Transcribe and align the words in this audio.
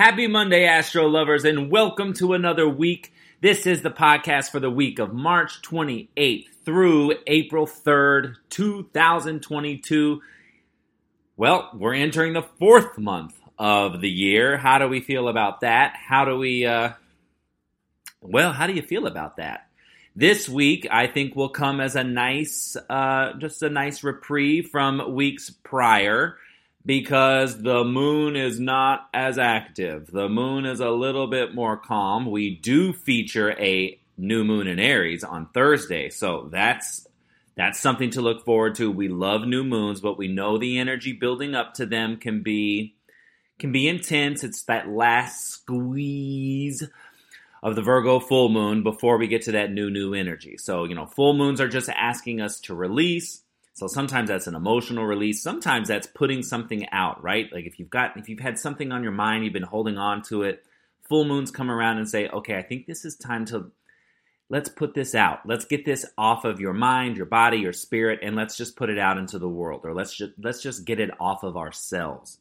Happy 0.00 0.26
Monday, 0.26 0.64
Astro 0.64 1.08
lovers, 1.08 1.44
and 1.44 1.70
welcome 1.70 2.14
to 2.14 2.32
another 2.32 2.66
week. 2.66 3.12
This 3.42 3.66
is 3.66 3.82
the 3.82 3.90
podcast 3.90 4.50
for 4.50 4.58
the 4.58 4.70
week 4.70 4.98
of 4.98 5.12
March 5.12 5.60
28th 5.60 6.46
through 6.64 7.16
April 7.26 7.66
3rd, 7.66 8.36
2022. 8.48 10.22
Well, 11.36 11.68
we're 11.74 11.92
entering 11.92 12.32
the 12.32 12.46
fourth 12.58 12.96
month 12.96 13.38
of 13.58 14.00
the 14.00 14.08
year. 14.08 14.56
How 14.56 14.78
do 14.78 14.88
we 14.88 15.00
feel 15.00 15.28
about 15.28 15.60
that? 15.60 15.94
How 15.96 16.24
do 16.24 16.38
we, 16.38 16.64
uh, 16.64 16.92
well, 18.22 18.54
how 18.54 18.66
do 18.66 18.72
you 18.72 18.80
feel 18.80 19.06
about 19.06 19.36
that? 19.36 19.66
This 20.16 20.48
week, 20.48 20.88
I 20.90 21.08
think, 21.08 21.36
will 21.36 21.50
come 21.50 21.78
as 21.78 21.94
a 21.94 22.04
nice, 22.04 22.74
uh, 22.88 23.34
just 23.34 23.62
a 23.62 23.68
nice 23.68 24.02
reprieve 24.02 24.70
from 24.70 25.14
weeks 25.14 25.50
prior 25.50 26.38
because 26.84 27.60
the 27.62 27.84
moon 27.84 28.36
is 28.36 28.58
not 28.58 29.08
as 29.12 29.38
active. 29.38 30.10
The 30.10 30.28
moon 30.28 30.64
is 30.64 30.80
a 30.80 30.90
little 30.90 31.26
bit 31.26 31.54
more 31.54 31.76
calm. 31.76 32.30
We 32.30 32.56
do 32.56 32.92
feature 32.92 33.52
a 33.52 33.98
new 34.16 34.44
moon 34.44 34.66
in 34.66 34.78
Aries 34.78 35.24
on 35.24 35.48
Thursday, 35.52 36.10
so 36.10 36.48
that's 36.50 37.06
that's 37.56 37.80
something 37.80 38.10
to 38.10 38.22
look 38.22 38.44
forward 38.44 38.76
to. 38.76 38.90
We 38.90 39.08
love 39.08 39.42
new 39.42 39.64
moons, 39.64 40.00
but 40.00 40.16
we 40.16 40.28
know 40.28 40.56
the 40.56 40.78
energy 40.78 41.12
building 41.12 41.54
up 41.54 41.74
to 41.74 41.86
them 41.86 42.16
can 42.16 42.42
be 42.42 42.94
can 43.58 43.72
be 43.72 43.86
intense. 43.86 44.42
It's 44.42 44.62
that 44.64 44.88
last 44.88 45.48
squeeze 45.48 46.88
of 47.62 47.76
the 47.76 47.82
Virgo 47.82 48.18
full 48.18 48.48
moon 48.48 48.82
before 48.82 49.18
we 49.18 49.28
get 49.28 49.42
to 49.42 49.52
that 49.52 49.70
new, 49.70 49.90
new 49.90 50.14
energy. 50.14 50.56
So, 50.56 50.84
you 50.84 50.94
know, 50.94 51.06
full 51.06 51.34
moons 51.34 51.60
are 51.60 51.68
just 51.68 51.90
asking 51.90 52.40
us 52.40 52.60
to 52.60 52.74
release. 52.74 53.42
So 53.80 53.86
sometimes 53.86 54.28
that's 54.28 54.46
an 54.46 54.54
emotional 54.54 55.06
release. 55.06 55.42
Sometimes 55.42 55.88
that's 55.88 56.06
putting 56.06 56.42
something 56.42 56.86
out, 56.90 57.22
right? 57.22 57.50
Like 57.50 57.64
if 57.64 57.78
you've 57.78 57.88
got, 57.88 58.14
if 58.18 58.28
you've 58.28 58.38
had 58.38 58.58
something 58.58 58.92
on 58.92 59.02
your 59.02 59.10
mind, 59.10 59.42
you've 59.42 59.54
been 59.54 59.62
holding 59.62 59.96
on 59.96 60.20
to 60.24 60.42
it, 60.42 60.66
full 61.08 61.24
moons 61.24 61.50
come 61.50 61.70
around 61.70 61.96
and 61.96 62.06
say, 62.06 62.28
okay, 62.28 62.58
I 62.58 62.62
think 62.62 62.84
this 62.84 63.06
is 63.06 63.16
time 63.16 63.46
to, 63.46 63.70
let's 64.50 64.68
put 64.68 64.92
this 64.92 65.14
out. 65.14 65.46
Let's 65.46 65.64
get 65.64 65.86
this 65.86 66.04
off 66.18 66.44
of 66.44 66.60
your 66.60 66.74
mind, 66.74 67.16
your 67.16 67.24
body, 67.24 67.56
your 67.56 67.72
spirit, 67.72 68.18
and 68.22 68.36
let's 68.36 68.54
just 68.54 68.76
put 68.76 68.90
it 68.90 68.98
out 68.98 69.16
into 69.16 69.38
the 69.38 69.48
world, 69.48 69.80
or 69.84 69.94
let's 69.94 70.14
just, 70.14 70.32
let's 70.38 70.60
just 70.62 70.84
get 70.84 71.00
it 71.00 71.12
off 71.18 71.42
of 71.42 71.56
ourselves. 71.56 72.36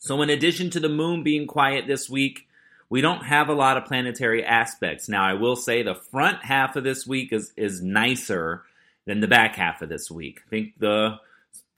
So 0.00 0.22
in 0.22 0.30
addition 0.30 0.70
to 0.70 0.80
the 0.80 0.88
moon 0.88 1.22
being 1.22 1.46
quiet 1.46 1.86
this 1.86 2.10
week, 2.10 2.48
we 2.90 3.00
don't 3.00 3.24
have 3.26 3.48
a 3.48 3.54
lot 3.54 3.76
of 3.76 3.84
planetary 3.84 4.44
aspects. 4.44 5.08
Now, 5.08 5.24
I 5.24 5.34
will 5.34 5.54
say 5.54 5.84
the 5.84 5.94
front 5.94 6.44
half 6.44 6.74
of 6.74 6.82
this 6.82 7.06
week 7.06 7.32
is, 7.32 7.52
is 7.56 7.80
nicer 7.80 8.64
than 9.06 9.20
the 9.20 9.28
back 9.28 9.56
half 9.56 9.82
of 9.82 9.88
this 9.88 10.10
week. 10.10 10.40
I 10.46 10.50
think 10.50 10.78
the 10.78 11.16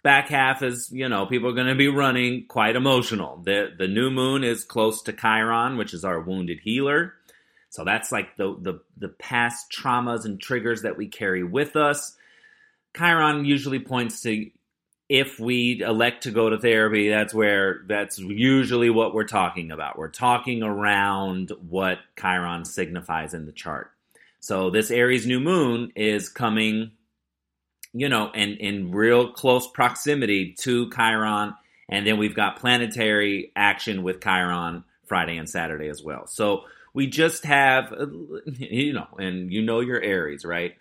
back 0.02 0.28
half 0.28 0.62
is, 0.62 0.90
you 0.92 1.08
know, 1.08 1.26
people 1.26 1.48
are 1.48 1.54
going 1.54 1.66
to 1.66 1.74
be 1.74 1.88
running 1.88 2.46
quite 2.46 2.76
emotional. 2.76 3.40
The, 3.44 3.70
the 3.76 3.88
new 3.88 4.10
moon 4.10 4.44
is 4.44 4.64
close 4.64 5.02
to 5.02 5.12
Chiron, 5.12 5.76
which 5.76 5.94
is 5.94 6.04
our 6.04 6.20
wounded 6.20 6.60
healer. 6.62 7.14
So 7.70 7.84
that's 7.84 8.12
like 8.12 8.36
the, 8.36 8.56
the, 8.60 8.80
the 8.96 9.08
past 9.08 9.72
traumas 9.72 10.24
and 10.24 10.40
triggers 10.40 10.82
that 10.82 10.96
we 10.96 11.08
carry 11.08 11.42
with 11.42 11.74
us. 11.74 12.16
Chiron 12.96 13.44
usually 13.44 13.80
points 13.80 14.20
to 14.22 14.50
if 15.08 15.38
we 15.38 15.82
elect 15.82 16.22
to 16.22 16.30
go 16.30 16.48
to 16.48 16.58
therapy, 16.58 17.10
that's 17.10 17.34
where 17.34 17.82
that's 17.86 18.18
usually 18.18 18.90
what 18.90 19.14
we're 19.14 19.24
talking 19.24 19.70
about. 19.70 19.98
We're 19.98 20.08
talking 20.08 20.62
around 20.62 21.52
what 21.68 21.98
Chiron 22.18 22.64
signifies 22.64 23.34
in 23.34 23.44
the 23.44 23.52
chart. 23.52 23.90
So 24.40 24.70
this 24.70 24.90
Aries 24.90 25.26
new 25.26 25.40
moon 25.40 25.92
is 25.94 26.28
coming, 26.28 26.92
you 27.94 28.08
know, 28.08 28.30
in, 28.32 28.56
in 28.56 28.90
real 28.90 29.32
close 29.32 29.66
proximity 29.70 30.52
to 30.58 30.90
Chiron. 30.90 31.54
And 31.88 32.06
then 32.06 32.18
we've 32.18 32.34
got 32.34 32.58
planetary 32.58 33.52
action 33.54 34.02
with 34.02 34.22
Chiron 34.22 34.84
Friday 35.06 35.36
and 35.36 35.48
Saturday 35.48 35.88
as 35.88 36.02
well. 36.02 36.26
So 36.26 36.64
we 36.92 37.06
just 37.06 37.44
have, 37.44 37.94
you 38.46 38.92
know, 38.92 39.06
and 39.18 39.52
you 39.52 39.62
know 39.62 39.80
your 39.80 40.02
Aries, 40.02 40.44
right? 40.44 40.74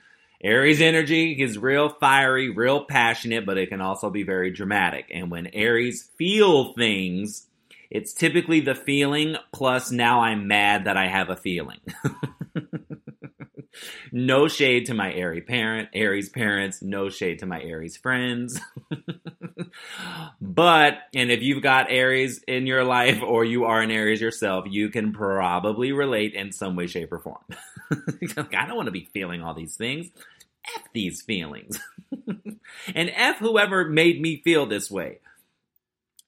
Aries 0.44 0.82
energy 0.82 1.32
is 1.42 1.58
real 1.58 1.90
fiery, 1.90 2.50
real 2.50 2.84
passionate, 2.84 3.46
but 3.46 3.58
it 3.58 3.70
can 3.70 3.80
also 3.80 4.10
be 4.10 4.24
very 4.24 4.52
dramatic. 4.52 5.10
And 5.14 5.32
when 5.32 5.48
Aries 5.48 6.10
feel 6.18 6.74
things, 6.74 7.48
it's 7.90 8.12
typically 8.12 8.60
the 8.60 8.76
feeling 8.76 9.38
plus 9.54 9.92
now 9.92 10.22
I'm 10.22 10.48
mad 10.48 10.86
that 10.86 10.98
I 10.98 11.08
have 11.08 11.30
a 11.30 11.38
feeling. 11.38 11.80
no 14.12 14.48
shade 14.48 14.88
to 14.88 14.94
my 14.94 15.12
Aries 15.14 15.44
parent, 15.48 15.90
Aries 15.94 16.30
parents, 16.30 16.82
no 16.82 17.10
shade 17.10 17.40
to 17.40 17.46
my 17.46 17.62
Aries 17.62 17.98
friends. 17.98 18.60
but 20.42 20.98
and 21.14 21.32
if 21.32 21.42
you've 21.42 21.64
got 21.64 21.88
Aries 21.90 22.44
in 22.48 22.68
your 22.68 22.84
life 22.84 23.22
or 23.22 23.44
you 23.46 23.66
are 23.66 23.82
an 23.82 23.92
Aries 23.92 24.22
yourself, 24.22 24.66
you 24.70 24.90
can 24.90 25.14
probably 25.14 25.92
relate 25.92 26.34
in 26.34 26.52
some 26.52 26.76
way, 26.76 26.88
shape, 26.88 27.12
or 27.12 27.20
form. 27.20 27.44
I 27.92 28.66
don't 28.66 28.76
want 28.76 28.88
to 28.88 28.92
be 28.92 29.10
feeling 29.14 29.42
all 29.42 29.54
these 29.54 29.76
things. 29.76 30.08
F 30.76 30.84
these 30.94 31.22
feelings. 31.22 31.80
and 32.96 33.12
F 33.14 33.38
whoever 33.40 33.90
made 33.90 34.22
me 34.22 34.42
feel 34.44 34.66
this 34.66 34.90
way. 34.90 35.20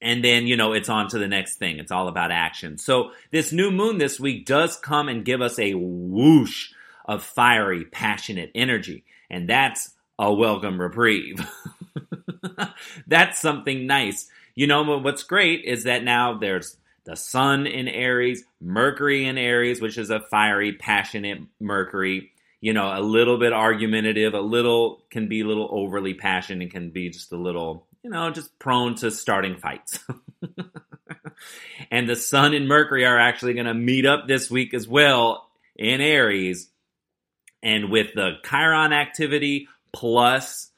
And 0.02 0.22
then, 0.22 0.46
you 0.46 0.56
know, 0.56 0.72
it's 0.72 0.90
on 0.90 1.08
to 1.08 1.18
the 1.18 1.26
next 1.26 1.56
thing. 1.56 1.78
It's 1.78 1.90
all 1.90 2.08
about 2.08 2.30
action. 2.30 2.76
So 2.76 3.12
this 3.30 3.50
new 3.50 3.70
moon 3.70 3.96
this 3.96 4.20
week 4.20 4.44
does 4.44 4.76
come 4.76 5.08
and 5.08 5.24
give 5.24 5.40
us 5.40 5.58
a 5.58 5.72
whoosh 5.72 6.72
of 7.06 7.22
fiery, 7.22 7.84
passionate 7.84 8.50
energy. 8.54 9.04
And 9.30 9.48
that's 9.48 9.94
a 10.18 10.32
welcome 10.32 10.80
reprieve. 10.80 11.46
that's 13.06 13.40
something 13.40 13.86
nice. 13.86 14.28
You 14.54 14.66
know, 14.66 14.98
what's 14.98 15.22
great 15.22 15.64
is 15.64 15.84
that 15.84 16.04
now 16.04 16.38
there's 16.38 16.76
the 17.04 17.16
sun 17.16 17.66
in 17.66 17.88
Aries, 17.88 18.44
Mercury 18.60 19.26
in 19.26 19.38
Aries, 19.38 19.80
which 19.80 19.98
is 19.98 20.10
a 20.10 20.20
fiery, 20.20 20.72
passionate 20.72 21.40
Mercury 21.60 22.32
you 22.60 22.72
know, 22.72 22.90
a 22.92 23.00
little 23.00 23.38
bit 23.38 23.52
argumentative, 23.52 24.34
a 24.34 24.40
little 24.40 25.04
can 25.10 25.28
be 25.28 25.42
a 25.42 25.46
little 25.46 25.68
overly 25.70 26.14
passionate, 26.14 26.70
can 26.70 26.90
be 26.90 27.10
just 27.10 27.32
a 27.32 27.36
little, 27.36 27.86
you 28.02 28.10
know, 28.10 28.30
just 28.30 28.58
prone 28.58 28.94
to 28.96 29.10
starting 29.10 29.56
fights. 29.56 30.00
and 31.90 32.08
the 32.08 32.16
Sun 32.16 32.54
and 32.54 32.66
Mercury 32.66 33.04
are 33.04 33.18
actually 33.18 33.54
going 33.54 33.66
to 33.66 33.74
meet 33.74 34.06
up 34.06 34.26
this 34.26 34.50
week 34.50 34.74
as 34.74 34.88
well 34.88 35.48
in 35.76 36.00
Aries. 36.00 36.68
And 37.66 37.90
with 37.90 38.14
the 38.14 38.34
Chiron 38.48 38.92
activity 38.92 39.68
plus 39.92 40.70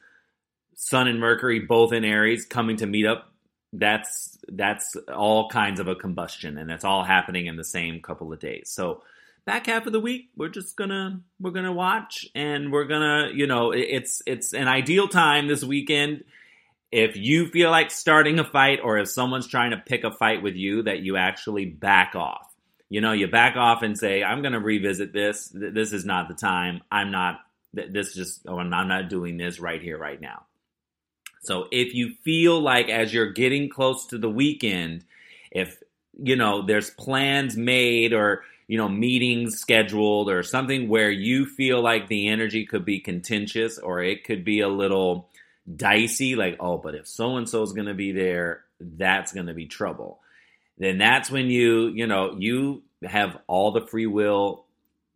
Sun 0.73 1.07
and 1.07 1.19
Mercury 1.19 1.59
both 1.59 1.93
in 1.93 2.03
Aries 2.03 2.45
coming 2.45 2.77
to 2.77 2.87
meet 2.87 3.05
up, 3.05 3.31
that's 3.71 4.37
that's 4.47 4.95
all 5.13 5.49
kinds 5.49 5.79
of 5.79 5.87
a 5.87 5.93
combustion, 5.93 6.57
and 6.57 6.71
it's 6.71 6.83
all 6.83 7.03
happening 7.03 7.45
in 7.45 7.57
the 7.57 7.63
same 7.63 8.01
couple 8.01 8.33
of 8.33 8.39
days. 8.39 8.71
So 8.71 9.03
back 9.45 9.67
half 9.67 9.85
of 9.85 9.93
the 9.93 9.99
week 9.99 10.29
we're 10.35 10.49
just 10.49 10.75
gonna 10.75 11.21
we're 11.39 11.51
gonna 11.51 11.73
watch 11.73 12.27
and 12.35 12.71
we're 12.71 12.85
gonna 12.85 13.29
you 13.33 13.47
know 13.47 13.71
it's 13.71 14.21
it's 14.27 14.53
an 14.53 14.67
ideal 14.67 15.07
time 15.07 15.47
this 15.47 15.63
weekend 15.63 16.23
if 16.91 17.15
you 17.17 17.47
feel 17.47 17.71
like 17.71 17.89
starting 17.89 18.39
a 18.39 18.43
fight 18.43 18.79
or 18.83 18.97
if 18.97 19.09
someone's 19.09 19.47
trying 19.47 19.71
to 19.71 19.77
pick 19.77 20.03
a 20.03 20.11
fight 20.11 20.43
with 20.43 20.55
you 20.55 20.83
that 20.83 20.99
you 20.99 21.17
actually 21.17 21.65
back 21.65 22.15
off 22.15 22.48
you 22.89 23.01
know 23.01 23.11
you 23.11 23.27
back 23.27 23.55
off 23.55 23.83
and 23.83 23.97
say 23.97 24.23
i'm 24.23 24.41
gonna 24.41 24.59
revisit 24.59 25.13
this. 25.13 25.49
This 25.53 25.93
is 25.93 26.05
not 26.05 26.27
the 26.27 26.33
time. 26.33 26.81
I'm 26.91 27.11
not 27.11 27.41
this 27.73 28.13
just 28.13 28.41
oh, 28.47 28.57
i'm 28.57 28.69
not 28.69 29.09
doing 29.09 29.37
this 29.37 29.59
right 29.59 29.81
here 29.81 29.97
right 29.97 30.19
now. 30.19 30.45
So 31.41 31.67
if 31.71 31.93
you 31.93 32.13
feel 32.23 32.59
like 32.59 32.89
as 32.89 33.13
you're 33.13 33.31
getting 33.31 33.69
close 33.69 34.07
to 34.07 34.17
the 34.17 34.29
weekend 34.29 35.05
if 35.51 35.81
you 36.21 36.35
know 36.35 36.65
there's 36.65 36.89
plans 36.89 37.55
made 37.55 38.13
or 38.13 38.43
you 38.69 38.77
know, 38.77 38.87
meetings 38.87 39.57
scheduled 39.57 40.29
or 40.29 40.43
something 40.43 40.87
where 40.87 41.09
you 41.09 41.47
feel 41.47 41.81
like 41.81 42.07
the 42.07 42.27
energy 42.27 42.67
could 42.67 42.85
be 42.85 42.99
contentious 42.99 43.79
or 43.79 44.03
it 44.03 44.23
could 44.23 44.45
be 44.45 44.59
a 44.59 44.69
little 44.69 45.27
dicey, 45.75 46.35
like, 46.35 46.55
oh, 46.59 46.77
but 46.77 46.93
if 46.93 47.07
so 47.07 47.37
and 47.37 47.49
so 47.49 47.63
is 47.63 47.73
going 47.73 47.87
to 47.87 47.95
be 47.95 48.11
there, 48.11 48.63
that's 48.79 49.33
going 49.33 49.47
to 49.47 49.55
be 49.55 49.65
trouble. 49.65 50.19
Then 50.79 50.97
that's 50.97 51.29
when 51.29 51.47
you, 51.47 51.89
you 51.89 52.07
know, 52.07 52.35
you 52.39 52.83
have 53.03 53.37
all 53.47 53.71
the 53.71 53.85
free 53.85 54.07
will 54.07 54.65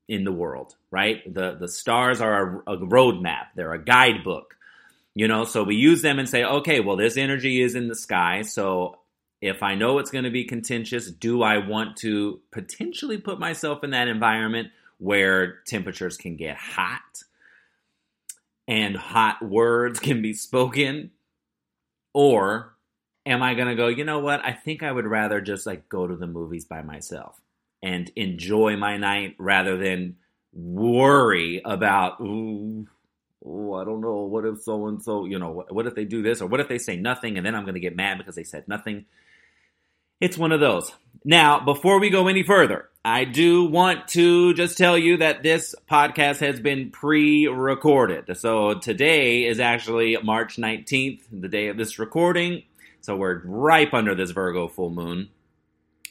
in 0.07 0.25
the 0.25 0.31
world, 0.31 0.75
right? 0.92 1.21
The 1.33 1.56
the 1.56 1.68
stars 1.68 2.21
are 2.21 2.63
a, 2.68 2.74
a 2.74 2.77
roadmap. 2.77 3.48
They're 3.56 3.74
a 3.74 3.83
guidebook. 3.83 4.56
You 5.15 5.27
know, 5.27 5.45
so 5.45 5.63
we 5.63 5.75
use 5.75 6.01
them 6.01 6.19
and 6.19 6.27
say, 6.27 6.44
okay, 6.44 6.80
well, 6.80 6.98
this 6.98 7.18
energy 7.18 7.62
is 7.62 7.75
in 7.75 7.88
the 7.88 7.95
sky, 7.95 8.42
so 8.42 8.98
if 9.44 9.62
I 9.62 9.75
know 9.75 10.00
it's 10.00 10.10
going 10.10 10.24
to 10.24 10.31
be 10.31 10.45
contentious, 10.45 11.12
do 11.12 11.44
I 11.44 11.57
want 11.57 11.98
to 11.98 12.39
potentially 12.50 13.18
put 13.18 13.39
myself 13.39 13.83
in 13.83 13.89
that 13.89 14.07
environment 14.07 14.69
where 15.00 15.59
temperatures 15.68 16.16
can 16.16 16.38
get 16.38 16.56
hot 16.56 17.24
and 18.66 18.95
hot 18.95 19.44
words 19.44 20.00
can 20.00 20.21
be 20.21 20.33
spoken? 20.33 21.12
Or 22.13 22.73
am 23.25 23.44
I 23.44 23.54
going 23.54 23.68
to 23.68 23.75
go, 23.75 23.88
you 23.88 24.04
know 24.04 24.20
what? 24.20 24.44
I 24.44 24.52
think 24.52 24.84
I 24.84 24.92
would 24.92 25.06
rather 25.06 25.42
just 25.42 25.66
like 25.66 25.90
go 25.90 26.08
to 26.08 26.16
the 26.16 26.28
movies 26.28 26.66
by 26.66 26.81
myself 26.81 27.40
and 27.81 28.12
enjoy 28.16 28.78
my 28.78 28.98
night 28.98 29.36
rather 29.38 29.78
than 29.78 30.18
worry 30.54 31.62
about, 31.64 32.20
ooh, 32.22 32.88
oh, 33.46 33.74
I 33.74 33.84
don't 33.86 34.02
know. 34.02 34.24
What 34.24 34.46
if 34.46 34.62
so 34.62 34.88
and 34.88 35.02
so, 35.02 35.25
you 35.25 35.40
know, 35.40 35.52
what, 35.52 35.74
what, 35.74 35.88
if 35.88 35.96
they 35.96 36.06
do 36.06 36.22
this 36.22 36.42
or 36.42 36.48
what 36.48 36.60
if 36.60 36.68
they 36.68 36.78
say 36.78 36.96
nothing 36.96 37.38
and 37.38 37.46
then 37.46 37.56
I'm 37.56 37.64
going 37.64 37.75
to 37.75 37.80
get 37.80 37.96
mad 37.96 38.18
because 38.18 38.36
they 38.36 38.44
said 38.44 38.68
nothing? 38.68 39.06
it's 40.24 40.38
one 40.38 40.54
of 40.54 40.62
those. 40.62 40.90
Now, 41.26 41.60
before 41.60 42.00
we 42.00 42.10
go 42.10 42.30
any 42.30 42.44
further, 42.44 42.88
I 43.04 43.26
do 43.26 43.66
want 43.66 44.08
to 44.10 44.54
just 44.54 44.78
tell 44.78 44.98
you 44.98 45.18
that 45.18 45.44
this 45.44 45.76
podcast 45.92 46.40
has 46.40 46.62
been 46.62 46.92
pre 46.92 47.48
recorded. 47.48 48.38
So 48.38 48.76
today 48.76 49.44
is 49.44 49.60
actually 49.60 50.18
March 50.24 50.56
19th, 50.56 51.24
the 51.30 51.50
day 51.50 51.68
of 51.68 51.76
this 51.76 52.00
recording. 52.00 52.64
So 53.04 53.18
we're 53.18 53.42
ripe 53.44 53.94
under 53.94 54.16
this 54.16 54.32
Virgo 54.32 54.70
full 54.70 54.90
moon 54.90 55.30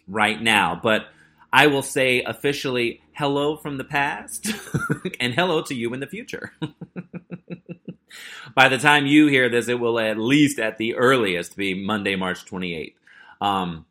right 0.07 0.41
now. 0.41 0.79
But 0.81 1.07
I 1.51 1.67
will 1.69 1.83
say 1.83 2.23
officially 2.23 3.01
hello 3.15 3.57
from 3.57 3.79
the 3.79 3.85
past 3.85 4.53
and 5.21 5.33
hello 5.33 5.63
to 5.63 5.75
you 5.75 5.95
in 5.95 6.01
the 6.01 6.07
future. 6.07 6.53
By 8.55 8.69
the 8.69 8.77
time 8.77 9.07
you 9.07 9.27
hear 9.27 9.49
this, 9.49 9.69
it 9.69 9.81
will 9.81 9.99
at 9.99 10.19
least 10.19 10.59
at 10.59 10.77
the 10.77 10.97
earliest 10.97 11.57
be 11.57 11.73
Monday, 11.73 12.15
March 12.15 12.45
28th. 12.45 12.93
Um, 13.41 13.87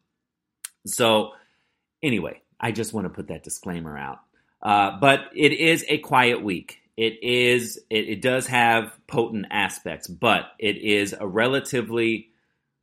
so, 0.86 1.32
anyway, 2.04 2.40
I 2.60 2.72
just 2.72 2.94
want 2.94 3.06
to 3.06 3.10
put 3.10 3.30
that 3.30 3.44
disclaimer 3.44 3.98
out. 3.98 4.20
Uh, 4.62 5.00
but 5.00 5.22
it 5.36 5.54
is 5.54 5.84
a 5.90 5.98
quiet 5.98 6.44
week. 6.44 6.82
It 6.98 7.24
is. 7.24 7.80
It, 7.90 8.10
it 8.10 8.22
does 8.22 8.46
have 8.46 8.94
potent 9.08 9.48
aspects, 9.50 10.08
but 10.08 10.52
it 10.60 10.78
is 10.78 11.16
a 11.20 11.26
relatively 11.28 12.31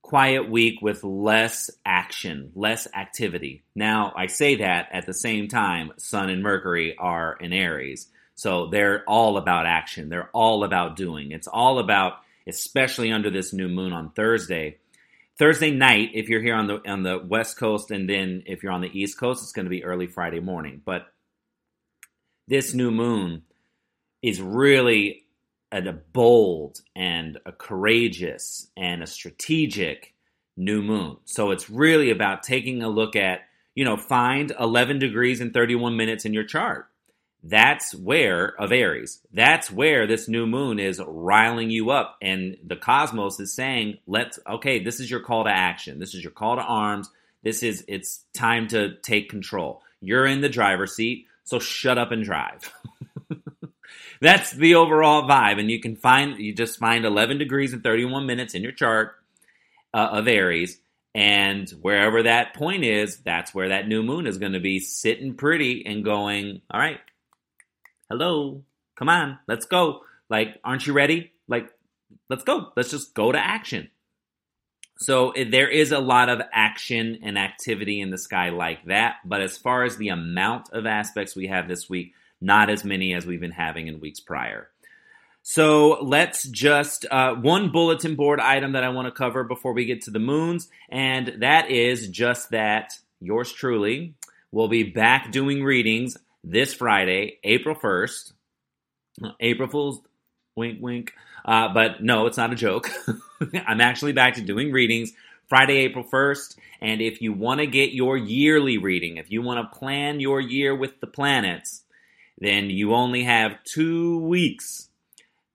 quiet 0.09 0.49
week 0.49 0.81
with 0.81 1.05
less 1.05 1.69
action, 1.85 2.51
less 2.55 2.89
activity. 2.95 3.63
Now, 3.75 4.15
I 4.17 4.29
say 4.29 4.55
that 4.57 4.89
at 4.91 5.05
the 5.05 5.13
same 5.13 5.49
time, 5.49 5.93
Sun 5.99 6.31
and 6.31 6.43
Mercury 6.43 6.97
are 6.97 7.37
in 7.39 7.53
Aries. 7.53 8.09
So 8.35 8.69
they're 8.69 9.05
all 9.07 9.37
about 9.37 9.67
action. 9.67 10.09
They're 10.09 10.31
all 10.33 10.65
about 10.65 10.97
doing. 10.97 11.31
It's 11.33 11.47
all 11.47 11.79
about, 11.79 12.15
especially 12.47 13.13
under 13.13 13.29
this 13.29 13.53
new 13.53 13.69
moon 13.69 13.93
on 13.93 14.13
Thursday. 14.13 14.79
Thursday 15.39 15.73
night, 15.73 16.13
if 16.15 16.31
you're 16.31 16.41
here 16.41 16.55
on 16.55 16.69
the 16.69 16.91
on 16.91 17.03
the 17.03 17.19
West 17.19 17.59
Coast, 17.59 17.91
and 17.91 18.09
then 18.09 18.45
if 18.47 18.63
you're 18.63 18.73
on 18.73 18.81
the 18.81 18.99
East 18.99 19.19
Coast, 19.19 19.43
it's 19.43 19.53
going 19.53 19.67
to 19.67 19.71
be 19.71 19.85
early 19.85 20.07
Friday 20.07 20.41
morning. 20.41 20.81
But 20.83 21.07
this 22.47 22.73
new 22.73 22.91
moon 22.91 23.43
is 24.23 24.41
really 24.41 25.27
a 25.73 25.93
bold 25.93 26.81
and 26.97 27.39
a 27.45 27.53
courageous 27.53 28.69
and 28.77 29.03
a 29.03 29.07
strategic 29.07 30.15
new 30.57 30.83
moon. 30.83 31.17
So 31.25 31.51
it's 31.51 31.71
really 31.71 32.11
about 32.11 32.43
taking 32.43 32.83
a 32.83 32.89
look 32.89 33.17
at, 33.17 33.41
you 33.75 33.85
know, 33.85 33.97
find 33.97 34.53
11 34.59 34.99
degrees 34.99 35.41
and 35.41 35.53
31 35.53 35.97
minutes 35.97 36.25
in 36.25 36.35
your 36.35 36.45
chart. 36.45 36.87
That's 37.43 37.95
where, 37.95 38.61
of 38.61 38.73
Aries, 38.73 39.21
that's 39.33 39.71
where 39.71 40.07
this 40.07 40.29
new 40.29 40.47
moon 40.47 40.81
is 40.81 41.01
riling 41.07 41.71
you 41.71 41.91
up. 41.91 42.17
And 42.21 42.57
the 42.67 42.77
cosmos 42.77 43.39
is 43.39 43.55
saying, 43.55 43.99
let's, 44.07 44.41
okay, 44.49 44.83
this 44.83 44.99
is 44.99 45.11
your 45.11 45.21
call 45.21 45.45
to 45.45 45.51
action. 45.51 46.01
This 46.01 46.15
is 46.15 46.23
your 46.25 46.33
call 46.33 46.57
to 46.57 46.63
arms. 46.63 47.09
This 47.45 47.63
is, 47.63 47.85
it's 47.87 48.25
time 48.35 48.67
to 48.69 48.97
take 48.97 49.31
control. 49.31 49.83
You're 50.01 50.27
in 50.27 50.41
the 50.41 50.49
driver's 50.49 50.97
seat, 50.97 51.27
so 51.45 51.61
shut 51.61 51.97
up 51.99 52.11
and 52.11 52.25
drive. 52.25 52.73
That's 54.21 54.53
the 54.53 54.75
overall 54.75 55.29
vibe. 55.29 55.61
And 55.61 55.71
you 55.71 55.81
can 55.81 55.97
find, 55.97 56.39
you 56.39 56.55
just 56.55 56.79
find 56.79 57.05
11 57.05 57.39
degrees 57.39 57.73
and 57.73 57.83
31 57.83 58.27
minutes 58.27 58.55
in 58.55 58.63
your 58.63 58.73
chart 58.73 59.17
uh, 59.95 60.09
of 60.13 60.29
Aries. 60.29 60.81
And 61.15 61.69
wherever 61.81 62.23
that 62.23 62.55
point 62.55 62.85
is, 62.85 63.19
that's 63.19 63.55
where 63.55 63.71
that 63.71 63.89
new 63.89 64.03
moon 64.03 64.27
is 64.27 64.39
going 64.39 64.53
to 64.53 64.61
be 64.61 64.79
sitting 64.79 65.35
pretty 65.35 65.85
and 65.87 66.05
going, 66.05 66.63
all 66.71 66.81
right, 66.81 67.01
hello, 68.09 68.63
come 68.97 69.09
on, 69.09 69.39
let's 69.49 69.67
go. 69.67 70.03
Like, 70.29 70.61
aren't 70.63 70.87
you 70.87 70.93
ready? 70.93 71.33
Like, 71.49 71.71
let's 72.29 72.45
go. 72.45 72.73
Let's 72.77 72.91
just 72.91 73.15
go 73.15 73.33
to 73.33 73.39
action. 73.39 73.91
So 74.99 75.33
there 75.37 75.69
is 75.69 75.93
a 75.93 76.01
lot 76.01 76.29
of 76.29 76.43
action 76.53 77.21
and 77.23 77.39
activity 77.39 78.01
in 78.01 78.11
the 78.11 78.19
sky 78.19 78.51
like 78.51 78.85
that. 78.87 79.17
But 79.25 79.41
as 79.41 79.57
far 79.57 79.85
as 79.85 79.97
the 79.97 80.09
amount 80.09 80.71
of 80.73 80.87
aspects 80.87 81.37
we 81.37 81.47
have 81.47 81.69
this 81.69 81.89
week, 81.89 82.15
not 82.41 82.71
as 82.71 82.85
many 82.85 83.15
as 83.15 83.27
we've 83.27 83.41
been 83.41 83.51
having 83.51 83.89
in 83.89 84.01
weeks 84.01 84.21
prior. 84.21 84.69
So 85.43 85.99
let's 86.03 86.45
just 86.45 87.07
uh, 87.11 87.35
one 87.35 87.71
bulletin 87.71 88.17
board 88.17 88.41
item 88.41 88.73
that 88.73 88.85
I 88.85 88.91
want 88.91 89.07
to 89.07 89.13
cover 89.13 89.45
before 89.45 89.73
we 89.73 89.87
get 89.87 90.03
to 90.03 90.11
the 90.11 90.19
moons, 90.19 90.69
and 90.89 91.37
that 91.41 91.71
is 91.71 92.09
just 92.09 92.51
that 92.51 92.99
yours 93.21 93.51
truly 93.51 94.15
will 94.53 94.69
be 94.69 94.83
back 94.83 95.31
doing 95.33 95.63
readings 95.63 96.17
this 96.45 96.75
Friday, 96.75 97.39
April 97.45 97.75
1st. 97.75 98.33
April 99.41 99.69
Fool's 99.69 100.01
wink, 100.57 100.79
wink. 100.81 101.13
Uh, 101.45 101.73
but 101.73 102.03
no, 102.03 102.27
it's 102.27 102.37
not 102.37 102.53
a 102.53 102.57
joke. 102.57 102.91
I'm 103.67 103.81
actually 103.81 104.13
back 104.13 104.35
to 104.35 104.43
doing 104.43 104.73
readings 104.73 105.13
Friday, 105.49 105.79
April 105.79 106.05
1st. 106.05 106.57
And 106.81 107.01
if 107.01 107.23
you 107.23 107.33
want 107.33 107.61
to 107.61 107.67
get 107.67 107.93
your 107.93 108.17
yearly 108.17 108.79
reading, 108.79 109.17
if 109.17 109.31
you 109.31 109.43
want 109.43 109.71
to 109.71 109.79
plan 109.79 110.21
your 110.21 110.41
year 110.41 110.75
with 110.75 111.01
the 111.01 111.07
planets, 111.07 111.83
then 112.41 112.71
you 112.71 112.95
only 112.95 113.25
have 113.25 113.63
two 113.65 114.21
weeks 114.21 114.89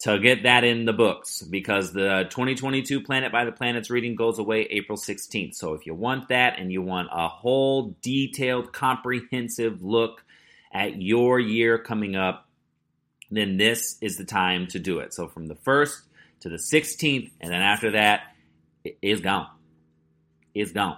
to 0.03 0.19
get 0.19 0.43
that 0.43 0.65
in 0.65 0.83
the 0.83 0.91
books 0.91 1.41
because 1.41 1.93
the 1.93 2.27
2022 2.29 3.01
Planet 3.01 3.31
by 3.31 3.45
the 3.45 3.53
Planets 3.53 3.89
reading 3.89 4.15
goes 4.15 4.37
away 4.37 4.63
April 4.63 4.97
16th. 4.97 5.55
So 5.55 5.75
if 5.75 5.85
you 5.85 5.93
want 5.93 6.27
that 6.27 6.59
and 6.59 6.71
you 6.71 6.81
want 6.81 7.07
a 7.11 7.29
whole 7.29 7.95
detailed, 8.01 8.73
comprehensive 8.73 9.81
look 9.81 10.25
at 10.73 11.01
your 11.01 11.39
year 11.39 11.77
coming 11.77 12.17
up, 12.17 12.49
then 13.31 13.55
this 13.55 13.97
is 14.01 14.17
the 14.17 14.25
time 14.25 14.67
to 14.67 14.79
do 14.79 14.99
it. 14.99 15.13
So 15.13 15.29
from 15.29 15.47
the 15.47 15.55
1st 15.55 16.01
to 16.41 16.49
the 16.49 16.57
16th, 16.57 17.31
and 17.39 17.53
then 17.53 17.61
after 17.61 17.91
that, 17.91 18.35
it 18.83 18.97
is 19.01 19.21
gone. 19.21 19.47
It's 20.53 20.73
gone. 20.73 20.97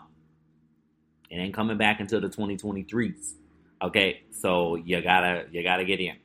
It 1.30 1.36
ain't 1.36 1.54
coming 1.54 1.78
back 1.78 2.00
until 2.00 2.22
the 2.22 2.30
2023s. 2.30 3.34
Okay, 3.82 4.22
so 4.32 4.76
you 4.76 5.02
gotta 5.02 5.46
you 5.52 5.64
gotta 5.64 5.86
get 5.86 6.00
in. 6.00 6.16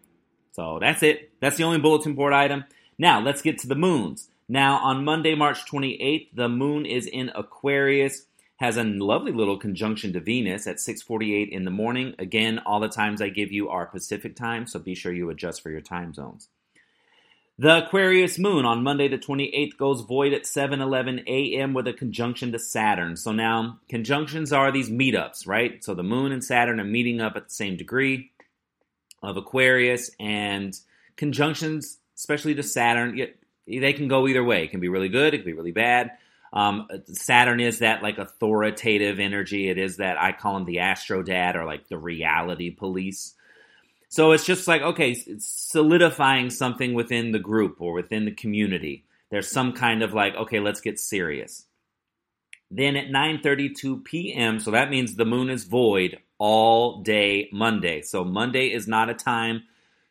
So 0.52 0.78
that's 0.80 1.02
it. 1.02 1.32
That's 1.40 1.56
the 1.56 1.64
only 1.64 1.78
bulletin 1.78 2.14
board 2.14 2.32
item. 2.32 2.64
Now 2.98 3.20
let's 3.20 3.42
get 3.42 3.58
to 3.58 3.66
the 3.66 3.74
moons. 3.74 4.28
Now 4.48 4.78
on 4.78 5.04
Monday, 5.04 5.34
March 5.34 5.64
28th, 5.70 6.28
the 6.34 6.48
moon 6.48 6.84
is 6.84 7.06
in 7.06 7.30
Aquarius, 7.34 8.26
has 8.56 8.76
a 8.76 8.84
lovely 8.84 9.32
little 9.32 9.58
conjunction 9.58 10.12
to 10.12 10.20
Venus 10.20 10.66
at 10.66 10.80
6:48 10.80 11.48
in 11.48 11.64
the 11.64 11.70
morning. 11.70 12.14
Again, 12.18 12.58
all 12.58 12.80
the 12.80 12.88
times 12.88 13.22
I 13.22 13.28
give 13.28 13.52
you 13.52 13.68
are 13.68 13.86
Pacific 13.86 14.36
time, 14.36 14.66
so 14.66 14.78
be 14.78 14.94
sure 14.94 15.12
you 15.12 15.30
adjust 15.30 15.62
for 15.62 15.70
your 15.70 15.80
time 15.80 16.12
zones. 16.12 16.48
The 17.60 17.84
Aquarius 17.84 18.38
moon 18.38 18.64
on 18.64 18.82
Monday 18.82 19.06
the 19.06 19.18
28th 19.18 19.76
goes 19.76 20.00
void 20.00 20.32
at 20.32 20.44
7:11 20.44 21.26
a.m. 21.26 21.74
with 21.74 21.86
a 21.86 21.92
conjunction 21.92 22.52
to 22.52 22.58
Saturn. 22.58 23.18
So 23.18 23.32
now 23.32 23.80
conjunctions 23.86 24.50
are 24.50 24.72
these 24.72 24.88
meetups, 24.88 25.46
right? 25.46 25.84
So 25.84 25.92
the 25.92 26.02
moon 26.02 26.32
and 26.32 26.42
Saturn 26.42 26.80
are 26.80 26.84
meeting 26.84 27.20
up 27.20 27.36
at 27.36 27.48
the 27.48 27.54
same 27.54 27.76
degree 27.76 28.30
of 29.22 29.36
Aquarius 29.36 30.10
and 30.18 30.74
conjunctions, 31.16 31.98
especially 32.16 32.54
to 32.54 32.62
Saturn, 32.62 33.20
they 33.66 33.92
can 33.92 34.08
go 34.08 34.26
either 34.26 34.42
way. 34.42 34.64
It 34.64 34.70
can 34.70 34.80
be 34.80 34.88
really 34.88 35.10
good, 35.10 35.34
it 35.34 35.38
can 35.40 35.46
be 35.46 35.52
really 35.52 35.70
bad. 35.70 36.12
Um, 36.54 36.88
Saturn 37.12 37.60
is 37.60 37.80
that 37.80 38.02
like 38.02 38.16
authoritative 38.16 39.20
energy. 39.20 39.68
It 39.68 39.76
is 39.76 39.98
that 39.98 40.18
I 40.18 40.32
call 40.32 40.56
him 40.56 40.64
the 40.64 40.78
Astro 40.78 41.22
Dad 41.22 41.56
or 41.56 41.66
like 41.66 41.88
the 41.88 41.98
reality 41.98 42.70
police. 42.70 43.34
So 44.10 44.32
it's 44.32 44.44
just 44.44 44.66
like, 44.66 44.82
okay, 44.82 45.12
it's 45.12 45.46
solidifying 45.46 46.50
something 46.50 46.94
within 46.94 47.30
the 47.30 47.38
group 47.38 47.80
or 47.80 47.92
within 47.92 48.24
the 48.24 48.32
community. 48.32 49.04
There's 49.30 49.48
some 49.48 49.72
kind 49.72 50.02
of 50.02 50.12
like, 50.12 50.34
okay, 50.34 50.58
let's 50.58 50.80
get 50.80 50.98
serious. 50.98 51.66
Then 52.72 52.96
at 52.96 53.08
9:32 53.08 54.04
p.m., 54.04 54.58
so 54.58 54.72
that 54.72 54.90
means 54.90 55.14
the 55.14 55.24
moon 55.24 55.48
is 55.48 55.64
void 55.64 56.18
all 56.38 57.02
day 57.02 57.48
Monday. 57.52 58.02
So 58.02 58.24
Monday 58.24 58.72
is 58.72 58.88
not 58.88 59.10
a 59.10 59.14
time 59.14 59.62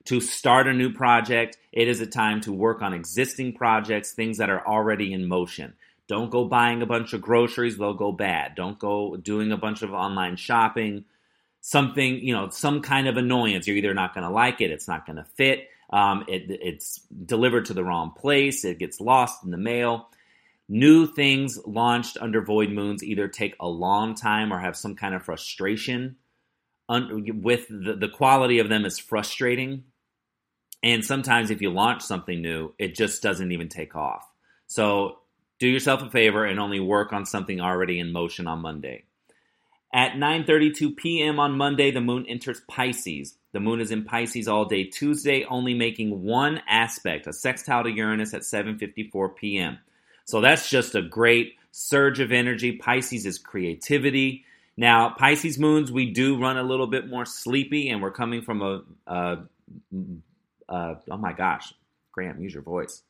to 0.06 0.22
start 0.22 0.68
a 0.68 0.74
new 0.74 0.94
project. 0.94 1.58
It 1.74 1.90
is 1.90 2.00
a 2.00 2.08
time 2.08 2.40
to 2.42 2.54
work 2.54 2.82
on 2.82 2.94
existing 2.94 3.54
projects, 3.54 4.14
things 4.14 4.38
that 4.38 4.50
are 4.50 4.66
already 4.66 5.12
in 5.12 5.28
motion. 5.28 5.74
Don't 6.08 6.32
go 6.32 6.46
buying 6.46 6.82
a 6.82 6.86
bunch 6.86 7.12
of 7.12 7.22
groceries, 7.22 7.78
they'll 7.78 7.94
go 7.94 8.14
bad. 8.14 8.56
Don't 8.56 8.80
go 8.80 9.18
doing 9.18 9.52
a 9.52 9.58
bunch 9.58 9.82
of 9.82 9.92
online 9.92 10.38
shopping 10.38 11.04
something, 11.70 12.16
you 12.26 12.34
know, 12.34 12.50
some 12.50 12.82
kind 12.82 13.08
of 13.08 13.16
annoyance. 13.16 13.68
You're 13.68 13.78
either 13.78 13.94
not 13.94 14.16
going 14.16 14.24
to 14.24 14.32
like 14.32 14.60
it, 14.60 14.72
it's 14.72 14.88
not 14.88 15.06
going 15.06 15.18
to 15.18 15.24
fit, 15.24 15.68
um, 15.92 16.26
it, 16.28 16.46
it's 16.50 17.00
delivered 17.26 17.66
to 17.66 17.76
the 17.76 17.84
wrong 17.84 18.12
place, 18.18 18.66
it 18.66 18.80
gets 18.80 19.00
lost 19.00 19.44
in 19.44 19.52
the 19.52 19.58
mail. 19.58 20.10
New 20.68 21.06
things 21.06 21.60
launched 21.68 22.18
under 22.20 22.42
void 22.42 22.72
moons 22.72 23.04
either 23.04 23.28
take 23.28 23.56
a 23.60 23.68
long 23.68 24.16
time 24.16 24.52
or 24.52 24.58
have 24.58 24.76
some 24.76 24.96
kind 24.96 25.14
of 25.14 25.24
frustration. 25.24 26.16
Un- 26.88 27.42
with 27.44 27.68
the, 27.70 27.96
the 27.96 28.10
quality 28.10 28.58
of 28.58 28.70
them 28.70 28.84
is 28.84 28.98
frustrating. 28.98 29.84
And 30.82 31.06
sometimes 31.06 31.52
if 31.52 31.62
you 31.62 31.70
launch 31.70 32.02
something 32.02 32.42
new, 32.42 32.74
it 32.80 32.96
just 32.96 33.22
doesn't 33.22 33.52
even 33.52 33.70
take 33.70 33.96
off. 33.96 34.28
So 34.66 35.20
do 35.60 35.68
yourself 35.68 36.02
a 36.02 36.10
favor 36.10 36.46
and 36.46 36.60
only 36.60 36.80
work 36.80 37.14
on 37.14 37.28
something 37.28 37.62
already 37.62 38.00
in 38.00 38.12
motion 38.12 38.48
on 38.48 38.60
Monday. 38.60 39.04
At 39.94 40.14
9:32 40.14 40.96
p.m. 40.98 41.40
on 41.40 41.58
Monday, 41.58 41.92
the 41.92 42.02
moon 42.02 42.26
enters 42.28 42.62
Pisces. 42.68 43.36
The 43.54 43.60
moon 43.62 43.82
is 43.82 43.92
in 43.92 44.06
Pisces 44.06 44.48
all 44.48 44.66
day 44.66 44.86
Tuesday, 44.86 45.46
only 45.46 45.74
making 45.74 46.24
one 46.24 46.62
aspect, 46.70 47.28
a 47.28 47.34
sextile 47.34 47.84
to 47.84 47.92
Uranus 47.92 48.34
at 48.34 48.42
7:54 48.42 49.36
p.m. 49.36 49.80
So 50.26 50.42
that's 50.42 50.70
just 50.70 50.96
a 50.96 51.02
great 51.02 51.56
surge 51.72 52.20
of 52.20 52.32
energy. 52.32 52.74
Pisces 52.78 53.26
is 53.26 53.40
creativity, 53.40 54.46
Now, 54.78 55.10
Pisces 55.18 55.60
moons, 55.60 55.92
we 55.92 56.12
do 56.12 56.40
run 56.40 56.58
a 56.58 56.64
little 56.64 56.88
bit 56.88 57.08
more 57.08 57.26
sleepy, 57.26 57.90
and 57.90 58.02
we're 58.02 58.12
coming 58.12 58.42
from 58.42 58.62
a, 58.62 58.82
oh 61.12 61.18
my 61.18 61.34
gosh, 61.34 61.74
Graham, 62.12 62.42
use 62.42 62.54
your 62.54 62.64
voice. 62.64 63.04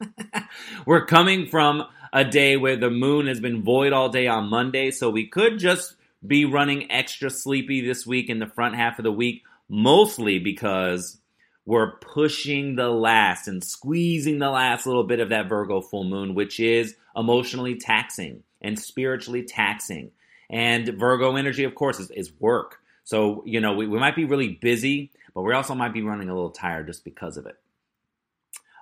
we're 0.86 1.06
coming 1.06 1.46
from 1.48 1.84
a 2.14 2.24
day 2.24 2.56
where 2.56 2.76
the 2.76 2.90
moon 2.90 3.26
has 3.26 3.40
been 3.40 3.64
void 3.64 3.92
all 3.92 4.08
day 4.08 4.28
on 4.28 4.48
Monday, 4.48 4.92
so 4.92 5.10
we 5.10 5.26
could 5.26 5.58
just 5.58 5.96
be 6.24 6.44
running 6.44 6.90
extra 6.90 7.28
sleepy 7.28 7.80
this 7.80 8.06
week 8.06 8.30
in 8.30 8.38
the 8.38 8.46
front 8.46 8.76
half 8.76 9.00
of 9.00 9.02
the 9.02 9.12
week, 9.12 9.42
mostly 9.68 10.38
because 10.38 11.18
we're 11.66 11.96
pushing 11.96 12.76
the 12.76 12.88
last 12.88 13.48
and 13.48 13.64
squeezing 13.64 14.38
the 14.38 14.48
last 14.48 14.86
little 14.86 15.02
bit 15.02 15.18
of 15.18 15.30
that 15.30 15.48
Virgo 15.48 15.80
full 15.80 16.04
moon, 16.04 16.36
which 16.36 16.60
is 16.60 16.94
emotionally 17.16 17.74
taxing 17.74 18.44
and 18.62 18.78
spiritually 18.78 19.42
taxing. 19.42 20.12
And 20.48 20.86
Virgo 20.96 21.34
energy, 21.34 21.64
of 21.64 21.74
course, 21.74 21.98
is, 21.98 22.12
is 22.12 22.32
work. 22.38 22.78
So, 23.02 23.42
you 23.44 23.60
know, 23.60 23.74
we, 23.74 23.88
we 23.88 23.98
might 23.98 24.14
be 24.14 24.24
really 24.24 24.48
busy, 24.48 25.10
but 25.34 25.42
we 25.42 25.52
also 25.52 25.74
might 25.74 25.92
be 25.92 26.02
running 26.02 26.28
a 26.28 26.34
little 26.34 26.50
tired 26.50 26.86
just 26.86 27.04
because 27.04 27.36
of 27.36 27.46
it. 27.46 27.56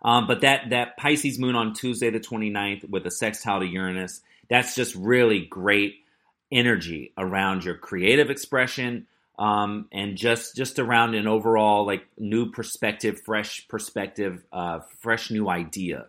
Um, 0.03 0.27
but 0.27 0.41
that, 0.41 0.71
that 0.71 0.97
Pisces 0.97 1.39
moon 1.39 1.55
on 1.55 1.75
Tuesday, 1.75 2.11
the 2.11 2.21
29th, 2.21 2.89
with 2.91 3.07
a 3.07 3.11
sextile 3.11 3.61
to 3.61 3.67
Uranus, 3.67 4.21
that's 4.49 4.75
just 4.75 4.95
really 4.95 5.47
great 5.47 6.03
energy 6.53 7.13
around 7.17 7.65
your 7.65 7.77
creative 7.77 8.31
expression, 8.31 9.07
um, 9.39 9.89
and 9.91 10.17
just 10.17 10.55
just 10.55 10.79
around 10.79 11.15
an 11.15 11.27
overall 11.27 11.87
like 11.87 12.05
new 12.19 12.51
perspective, 12.51 13.23
fresh 13.25 13.67
perspective, 13.69 14.45
uh, 14.53 14.81
fresh 15.01 15.31
new 15.31 15.49
idea. 15.49 16.07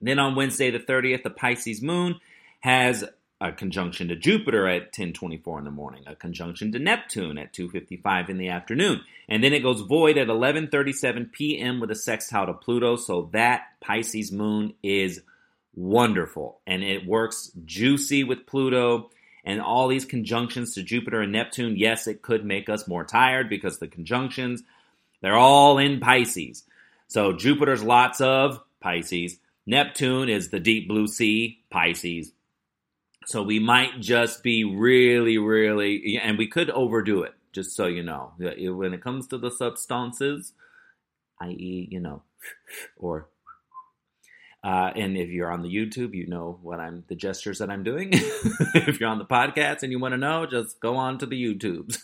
Then 0.00 0.18
on 0.18 0.36
Wednesday 0.36 0.70
the 0.70 0.78
30th, 0.78 1.24
the 1.24 1.30
Pisces 1.30 1.82
moon 1.82 2.20
has 2.60 3.04
a 3.40 3.52
conjunction 3.52 4.08
to 4.08 4.16
Jupiter 4.16 4.68
at 4.68 4.92
10:24 4.92 5.58
in 5.58 5.64
the 5.64 5.70
morning, 5.70 6.04
a 6.06 6.14
conjunction 6.14 6.72
to 6.72 6.78
Neptune 6.78 7.38
at 7.38 7.52
2:55 7.52 8.28
in 8.28 8.38
the 8.38 8.48
afternoon, 8.48 9.00
and 9.28 9.42
then 9.42 9.52
it 9.52 9.62
goes 9.62 9.80
void 9.80 10.18
at 10.18 10.28
11:37 10.28 11.32
p.m. 11.32 11.80
with 11.80 11.90
a 11.90 11.94
sextile 11.94 12.46
to 12.46 12.52
Pluto. 12.52 12.96
So 12.96 13.30
that 13.32 13.62
Pisces 13.80 14.30
moon 14.30 14.74
is 14.82 15.22
wonderful, 15.74 16.60
and 16.66 16.82
it 16.82 17.06
works 17.06 17.50
juicy 17.64 18.24
with 18.24 18.46
Pluto 18.46 19.10
and 19.44 19.60
all 19.60 19.88
these 19.88 20.04
conjunctions 20.04 20.74
to 20.74 20.82
Jupiter 20.82 21.20
and 21.20 21.32
Neptune, 21.32 21.76
yes, 21.76 22.06
it 22.06 22.22
could 22.22 22.44
make 22.44 22.68
us 22.68 22.86
more 22.86 23.04
tired 23.04 23.48
because 23.48 23.78
the 23.78 23.88
conjunctions, 23.88 24.62
they're 25.22 25.34
all 25.34 25.78
in 25.78 26.00
Pisces. 26.00 26.64
So 27.08 27.32
Jupiter's 27.32 27.82
lots 27.82 28.20
of 28.20 28.60
Pisces. 28.80 29.38
Neptune 29.66 30.28
is 30.28 30.50
the 30.50 30.60
deep 30.60 30.88
blue 30.88 31.06
sea, 31.06 31.60
Pisces. 31.70 32.32
So 33.26 33.42
we 33.42 33.58
might 33.58 34.00
just 34.00 34.42
be 34.42 34.64
really, 34.64 35.38
really, 35.38 36.18
and 36.22 36.38
we 36.38 36.46
could 36.46 36.70
overdo 36.70 37.22
it, 37.22 37.34
just 37.52 37.76
so 37.76 37.86
you 37.86 38.02
know. 38.02 38.32
When 38.38 38.94
it 38.94 39.02
comes 39.02 39.26
to 39.28 39.38
the 39.38 39.50
substances, 39.50 40.52
i.e., 41.40 41.88
you 41.90 42.00
know, 42.00 42.22
or 42.96 43.28
uh, 44.62 44.90
and 44.94 45.16
if 45.16 45.30
you're 45.30 45.50
on 45.50 45.62
the 45.62 45.74
YouTube, 45.74 46.14
you 46.14 46.26
know 46.26 46.58
what 46.62 46.80
I'm 46.80 47.04
the 47.08 47.14
gestures 47.14 47.58
that 47.58 47.70
I'm 47.70 47.82
doing. 47.82 48.10
if 48.12 49.00
you're 49.00 49.08
on 49.08 49.18
the 49.18 49.24
podcast 49.24 49.82
and 49.82 49.90
you 49.90 49.98
want 49.98 50.12
to 50.12 50.18
know, 50.18 50.44
just 50.44 50.80
go 50.80 50.96
on 50.96 51.18
to 51.18 51.26
the 51.26 51.42
YouTubes. 51.42 51.98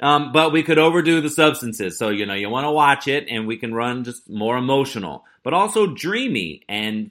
um, 0.00 0.32
but 0.32 0.52
we 0.52 0.62
could 0.62 0.78
overdo 0.78 1.20
the 1.20 1.28
substances, 1.28 1.98
so 1.98 2.08
you 2.08 2.24
know 2.24 2.34
you 2.34 2.48
want 2.48 2.64
to 2.64 2.70
watch 2.70 3.06
it, 3.06 3.26
and 3.28 3.46
we 3.46 3.58
can 3.58 3.74
run 3.74 4.04
just 4.04 4.30
more 4.30 4.56
emotional, 4.56 5.24
but 5.42 5.52
also 5.52 5.86
dreamy 5.86 6.62
and 6.68 7.10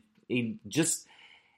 just 0.67 1.05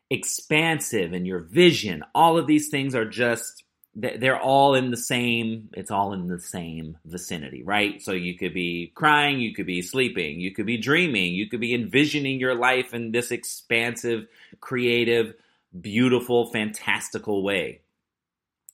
expansive. 0.09 1.13
And 1.13 1.27
your 1.27 1.39
vision, 1.39 2.03
all 2.15 2.37
of 2.37 2.47
these 2.47 2.69
things 2.69 2.95
are 2.95 3.05
just 3.05 3.63
they're 3.99 4.39
all 4.39 4.75
in 4.75 4.91
the 4.91 4.97
same 4.97 5.69
it's 5.73 5.89
all 5.89 6.13
in 6.13 6.27
the 6.27 6.39
same 6.39 6.95
vicinity 7.05 7.63
right? 7.63 7.99
So 7.99 8.11
you 8.11 8.37
could 8.37 8.53
be 8.53 8.91
crying 8.93 9.39
you 9.39 9.55
could 9.55 9.65
be 9.65 9.81
sleeping 9.81 10.39
you 10.39 10.53
could 10.53 10.67
be 10.67 10.77
dreaming 10.77 11.33
you 11.33 11.49
could 11.49 11.59
be 11.59 11.73
envisioning 11.73 12.39
your 12.39 12.53
life 12.53 12.93
in 12.93 13.11
this 13.11 13.31
expansive 13.31 14.27
creative 14.59 15.33
beautiful 15.81 16.51
fantastical 16.51 17.43
way. 17.43 17.81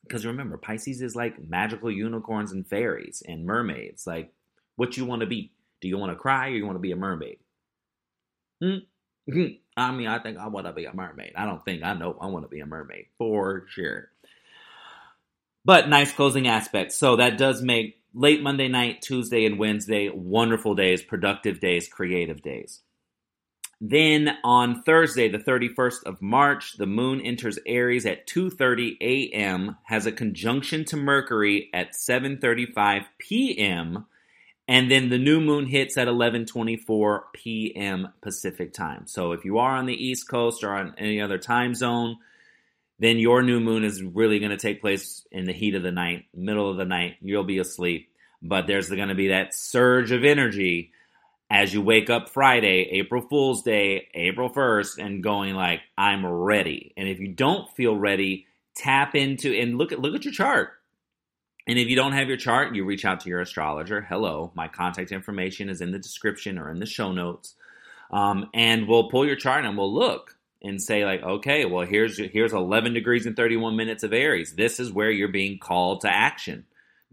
Because 0.04 0.26
remember 0.26 0.58
pisces 0.58 1.02
is 1.02 1.16
like 1.16 1.42
magical 1.50 1.90
unicorns 1.90 2.52
and 2.52 2.68
fairies 2.68 3.24
and 3.26 3.46
mermaids 3.46 4.06
like 4.06 4.34
what 4.76 4.98
you 4.98 5.06
want 5.06 5.22
to 5.22 5.28
be. 5.28 5.52
Do 5.82 5.88
you 5.88 5.98
want 5.98 6.12
to 6.12 6.18
cry 6.18 6.48
or 6.48 6.52
you 6.52 6.66
want 6.66 6.76
to 6.76 6.82
be 6.82 6.92
a 6.92 6.98
mermaid? 6.98 7.40
Hmm? 8.62 8.78
I 9.78 9.92
mean 9.92 10.08
i 10.08 10.20
think 10.20 10.38
i 10.38 10.48
want 10.48 10.66
to 10.66 10.74
be 10.74 10.86
a 10.86 10.94
mermaid 10.94 11.34
i 11.36 11.46
don't 11.46 11.64
think 11.66 11.84
i 11.84 11.94
know 11.94 12.18
i 12.22 12.28
want 12.28 12.46
to 12.46 12.50
be 12.50 12.60
a 12.60 12.66
mermaid 12.66 13.06
for 13.18 13.66
sure 13.70 14.10
but 15.66 15.90
nice 15.90 16.12
closing 16.12 16.48
aspects. 16.48 16.98
So 16.98 17.16
that 17.18 17.38
does 17.38 17.62
make 17.62 18.02
late 18.14 18.42
Monday 18.42 18.68
night, 18.68 19.02
Tuesday, 19.02 19.46
and 19.46 19.58
Wednesday 19.58 20.10
wonderful 20.10 20.76
days, 20.76 21.02
productive 21.02 21.60
days, 21.60 21.88
creative 21.88 22.42
days. 22.42 22.82
Then 23.80 24.38
on 24.46 24.84
Thursday, 24.84 25.30
the 25.30 25.40
31st 25.40 26.04
of 26.06 26.22
March, 26.22 26.78
the 26.78 26.86
moon 26.86 27.20
enters 27.22 27.60
Aries 27.66 28.06
at 28.06 28.28
2:30 28.28 28.98
a.m., 29.02 29.78
has 29.84 30.06
a 30.06 30.12
conjunction 30.12 30.86
to 30.86 30.98
Mercury 30.98 31.70
at 31.74 31.94
7:35 31.94 33.06
p.m., 33.18 34.06
and 34.68 34.90
then 34.90 35.10
the 35.10 35.18
new 35.18 35.42
moon 35.42 35.66
hits 35.66 35.98
at 35.98 36.08
11:24 36.08 37.22
p.m. 37.34 38.10
Pacific 38.22 38.74
time. 38.74 39.06
So 39.08 39.32
if 39.34 39.44
you 39.46 39.58
are 39.58 39.76
on 39.76 39.86
the 39.86 39.94
East 39.94 40.30
Coast 40.30 40.64
or 40.64 40.74
on 40.74 40.96
any 40.98 41.22
other 41.22 41.38
time 41.38 41.76
zone, 41.76 42.18
then 43.00 43.18
your 43.18 43.44
new 43.44 43.60
moon 43.60 43.84
is 43.84 44.02
really 44.02 44.40
going 44.40 44.52
to 44.52 44.58
take 44.58 44.82
place 44.82 45.26
in 45.32 45.46
the 45.46 45.54
heat 45.54 45.76
of 45.76 45.84
the 45.84 45.92
night, 45.92 46.26
middle 46.34 46.70
of 46.70 46.78
the 46.78 46.86
night. 46.86 47.16
You'll 47.22 47.44
be 47.44 47.60
asleep, 47.60 48.10
but 48.42 48.68
there's 48.68 48.90
going 48.90 49.10
to 49.10 49.16
be 49.16 49.30
that 49.30 49.54
surge 49.54 50.12
of 50.12 50.24
energy 50.24 50.92
as 51.50 51.74
you 51.74 51.82
wake 51.82 52.10
up 52.10 52.30
Friday, 52.30 52.90
April 52.94 53.22
Fool's 53.22 53.62
Day, 53.62 54.08
April 54.14 54.50
1st, 54.50 54.98
and 54.98 55.24
going 55.24 55.54
like, 55.54 55.82
I'm 55.98 56.26
ready. 56.26 56.94
And 56.98 57.08
if 57.08 57.20
you 57.20 57.28
don't 57.28 57.70
feel 57.76 57.96
ready, 57.96 58.48
tap 58.76 59.16
into 59.16 59.54
and 59.54 59.78
look 59.78 59.92
at 59.92 60.00
look 60.00 60.16
at 60.16 60.26
your 60.26 60.34
chart. 60.34 60.72
And 61.66 61.80
if 61.80 61.88
you 61.88 61.96
don't 61.96 62.12
have 62.14 62.28
your 62.28 62.38
chart, 62.38 62.76
you 62.76 62.84
reach 62.84 63.06
out 63.06 63.22
to 63.22 63.30
your 63.30 63.42
astrologer. 63.42 64.02
Hello, 64.02 64.52
my 64.54 64.68
contact 64.68 65.12
information 65.12 65.70
is 65.70 65.82
in 65.82 65.92
the 65.92 66.00
description 66.00 66.58
or 66.58 66.70
in 66.70 66.80
the 66.80 66.86
show 66.86 67.12
notes. 67.12 67.56
Um, 68.12 68.50
and 68.54 68.88
we'll 68.88 69.10
pull 69.10 69.26
your 69.26 69.38
chart 69.38 69.66
and 69.66 69.78
we'll 69.78 69.94
look 69.94 70.36
and 70.62 70.82
say 70.82 71.06
like, 71.06 71.24
okay, 71.24 71.66
well 71.66 71.86
here's 71.86 72.18
here's 72.18 72.54
11 72.54 72.94
degrees 72.94 73.26
and 73.26 73.36
31 73.36 73.76
minutes 73.76 74.04
of 74.04 74.14
Aries. 74.14 74.56
This 74.56 74.80
is 74.80 74.92
where 74.92 75.10
you're 75.10 75.30
being 75.30 75.58
called 75.58 76.02
to 76.02 76.14
action. 76.14 76.66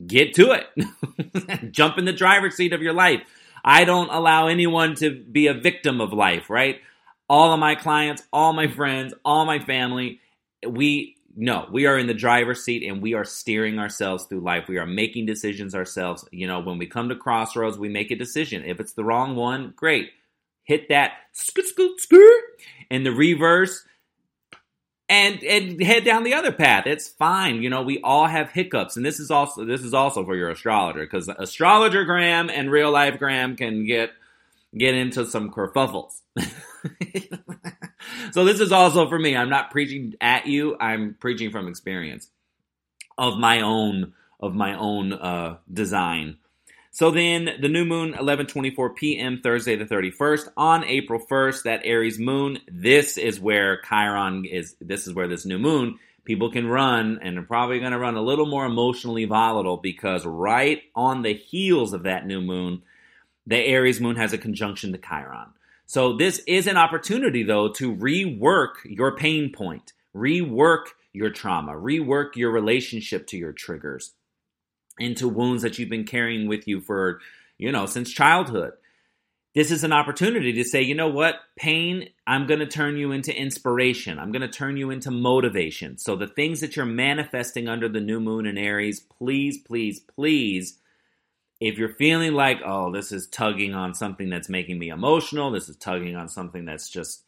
Get 0.04 0.35
to 0.35 0.52
it. 0.52 1.73
Jump 1.73 1.99
in 1.99 2.04
the 2.04 2.12
driver's 2.12 2.57
seat 2.57 2.73
of 2.73 2.83
your 2.83 2.92
life. 2.92 3.23
I 3.64 3.85
don't 3.85 4.09
allow 4.09 4.49
anyone 4.49 4.95
to 4.97 5.11
be 5.11 5.47
a 5.47 5.54
victim 5.54 6.00
of 6.00 6.12
life, 6.12 6.49
right? 6.49 6.80
All 7.28 7.52
of 7.52 7.61
my 7.61 7.75
clients, 7.75 8.23
all 8.33 8.52
my 8.52 8.66
friends, 8.66 9.14
all 9.25 9.45
my 9.45 9.59
family, 9.59 10.21
we 10.66 11.16
no, 11.42 11.66
we 11.73 11.87
are 11.87 11.97
in 11.97 12.06
the 12.06 12.12
driver's 12.12 12.62
seat 12.62 12.87
and 12.87 13.00
we 13.00 13.14
are 13.14 13.25
steering 13.25 13.78
ourselves 13.78 14.25
through 14.25 14.40
life. 14.40 14.68
We 14.68 14.76
are 14.76 14.85
making 14.85 15.25
decisions 15.25 15.75
ourselves. 15.75 16.23
You 16.30 16.47
know, 16.47 16.61
when 16.61 16.76
we 16.76 16.87
come 16.87 17.09
to 17.09 17.16
crossroads, 17.16 17.78
we 17.78 17.88
make 17.88 18.11
a 18.11 18.16
decision. 18.16 18.62
If 18.66 18.78
it's 18.78 18.92
the 18.92 19.04
wrong 19.04 19.37
one, 19.37 19.73
great 19.75 20.11
hit 20.64 20.90
that 20.90 21.12
scoot 21.32 21.66
scoot 21.66 21.99
scoot 21.99 22.42
in 22.90 23.04
the 23.04 23.11
reverse 23.11 23.87
and 25.09 25.42
and 25.42 25.82
head 25.82 26.04
down 26.04 26.25
the 26.25 26.35
other 26.35 26.52
path. 26.52 26.87
It's 26.87 27.09
fine. 27.09 27.62
You 27.62 27.70
know, 27.70 27.80
we 27.80 28.02
all 28.02 28.26
have 28.26 28.50
hiccups, 28.50 28.99
and 28.99 29.06
this 29.06 29.18
is 29.18 29.30
also 29.30 29.64
this 29.64 29.80
is 29.80 29.94
also 29.94 30.26
for 30.26 30.37
your 30.37 30.50
astrologer 30.50 31.00
because 31.00 31.26
astrologer 31.28 32.04
Graham 32.04 32.50
and 32.50 32.70
real 32.70 32.90
life 32.90 33.18
Graham 33.18 33.56
can 33.56 33.87
get 33.87 34.11
get 34.76 34.94
into 34.94 35.25
some 35.25 35.50
kerfuffles. 35.50 36.20
so 38.32 38.44
this 38.44 38.60
is 38.60 38.72
also 38.72 39.08
for 39.08 39.18
me. 39.18 39.37
I'm 39.37 39.50
not 39.50 39.70
preaching 39.70 40.14
at 40.20 40.46
you. 40.46 40.76
I'm 40.80 41.16
preaching 41.20 41.50
from 41.50 41.68
experience 41.68 42.28
of 43.18 43.38
my 43.38 43.60
own 43.60 44.14
of 44.40 44.54
my 44.54 44.75
own 44.75 45.12
uh, 45.12 45.58
design 45.72 46.38
so 46.92 47.12
then 47.12 47.50
the 47.60 47.68
new 47.68 47.84
moon 47.84 48.14
11:24 48.14 48.96
p.m. 48.96 49.40
Thursday 49.42 49.76
the 49.76 49.84
31st 49.84 50.49
on 50.56 50.84
April 50.84 51.20
1st 51.20 51.62
that 51.62 51.82
Aries 51.84 52.18
moon 52.18 52.58
this 52.68 53.16
is 53.16 53.38
where 53.38 53.80
Chiron 53.88 54.44
is 54.44 54.75
this 54.80 55.06
is 55.06 55.14
where 55.14 55.28
this 55.28 55.46
new 55.46 55.58
moon 55.58 55.99
people 56.25 56.50
can 56.50 56.66
run 56.66 57.20
and 57.22 57.38
are 57.38 57.42
probably 57.42 57.78
going 57.78 57.92
to 57.92 57.99
run 57.99 58.16
a 58.16 58.22
little 58.22 58.46
more 58.46 58.66
emotionally 58.66 59.25
volatile 59.25 59.76
because 59.76 60.26
right 60.26 60.82
on 60.96 61.22
the 61.22 61.32
heels 61.32 61.92
of 61.92 62.02
that 62.02 62.26
new 62.26 62.40
moon 62.40 62.82
the 63.46 63.56
Aries 63.56 64.00
moon 64.00 64.16
has 64.16 64.32
a 64.32 64.38
conjunction 64.38 64.92
to 64.92 64.99
Chiron. 64.99 65.52
So 65.90 66.12
this 66.12 66.38
is 66.47 66.68
an 66.68 66.76
opportunity 66.76 67.42
though 67.42 67.73
to 67.73 67.92
rework 67.92 68.75
your 68.85 69.16
pain 69.16 69.50
point, 69.50 69.92
rework 70.14 70.85
your 71.12 71.30
trauma, 71.30 71.73
rework 71.73 72.37
your 72.37 72.52
relationship 72.52 73.26
to 73.26 73.37
your 73.37 73.52
triggers 73.52 74.12
into 75.00 75.26
wounds 75.26 75.64
that 75.64 75.80
you've 75.80 75.88
been 75.88 76.04
carrying 76.04 76.47
with 76.47 76.68
you 76.68 76.80
for, 76.80 77.18
you 77.59 77.73
know, 77.73 77.87
since 77.87 78.09
childhood. 78.09 78.75
this 79.56 79.73
is 79.73 79.82
an 79.82 79.92
opportunity 79.92 80.52
to 80.52 80.62
say, 80.62 80.80
you 80.80 80.94
know 80.94 81.09
what, 81.09 81.40
pain, 81.56 82.09
I'm 82.25 82.47
going 82.47 82.61
to 82.61 82.68
turn 82.68 82.97
you 82.97 83.11
into 83.11 83.37
inspiration. 83.37 84.20
I'm 84.20 84.30
going 84.30 84.42
to 84.42 84.49
turn 84.49 84.76
you 84.76 84.90
into 84.90 85.11
motivation. 85.11 85.99
So, 85.99 86.14
the 86.14 86.28
things 86.28 86.61
that 86.61 86.76
you're 86.76 86.87
manifesting 86.87 87.66
under 87.66 87.88
the 87.88 88.00
new 88.00 88.20
moon 88.20 88.47
in 88.47 88.56
Aries, 88.56 89.00
please, 89.00 89.59
please, 89.59 89.99
please, 89.99 90.78
if 91.61 91.76
you're 91.76 91.95
feeling 91.95 92.33
like, 92.33 92.59
oh, 92.64 92.90
this 92.90 93.12
is 93.12 93.26
tugging 93.26 93.75
on 93.75 93.95
something 93.95 94.31
that's 94.31 94.49
making 94.49 94.79
me 94.79 94.88
emotional, 94.88 95.50
this 95.50 95.69
is 95.69 95.76
tugging 95.76 96.17
on 96.17 96.29
something 96.29 96.64
that's 96.64 96.88
just, 96.88 97.23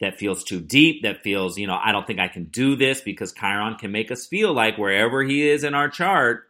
that 0.00 0.18
feels 0.18 0.42
too 0.42 0.60
deep, 0.60 1.02
that 1.02 1.22
feels, 1.22 1.58
you 1.58 1.66
know, 1.66 1.78
I 1.82 1.92
don't 1.92 2.06
think 2.06 2.18
I 2.18 2.28
can 2.28 2.44
do 2.44 2.74
this 2.74 3.02
because 3.02 3.32
Chiron 3.32 3.76
can 3.76 3.92
make 3.92 4.10
us 4.10 4.26
feel 4.26 4.52
like 4.52 4.78
wherever 4.78 5.22
he 5.22 5.48
is 5.48 5.64
in 5.64 5.74
our 5.74 5.88
chart, 5.90 6.48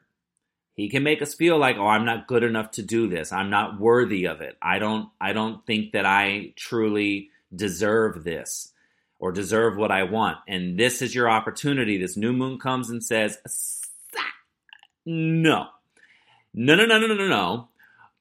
he 0.74 0.88
can 0.88 1.02
make 1.02 1.20
us 1.20 1.34
feel 1.34 1.58
like, 1.58 1.76
oh, 1.76 1.86
I'm 1.86 2.06
not 2.06 2.26
good 2.26 2.44
enough 2.44 2.70
to 2.72 2.82
do 2.82 3.08
this. 3.08 3.32
I'm 3.32 3.50
not 3.50 3.78
worthy 3.78 4.26
of 4.26 4.40
it. 4.40 4.56
I 4.62 4.78
don't 4.78 5.10
I 5.20 5.34
don't 5.34 5.66
think 5.66 5.92
that 5.92 6.06
I 6.06 6.54
truly 6.56 7.28
deserve 7.54 8.24
this 8.24 8.72
or 9.18 9.32
deserve 9.32 9.76
what 9.76 9.90
I 9.90 10.04
want. 10.04 10.38
And 10.48 10.78
this 10.78 11.02
is 11.02 11.14
your 11.14 11.28
opportunity. 11.28 11.98
This 11.98 12.16
new 12.16 12.32
moon 12.32 12.58
comes 12.58 12.88
and 12.88 13.04
says, 13.04 13.38
no. 15.04 15.66
No, 16.54 16.74
no, 16.74 16.84
no, 16.86 16.98
no, 16.98 17.06
no, 17.06 17.28
no. 17.28 17.68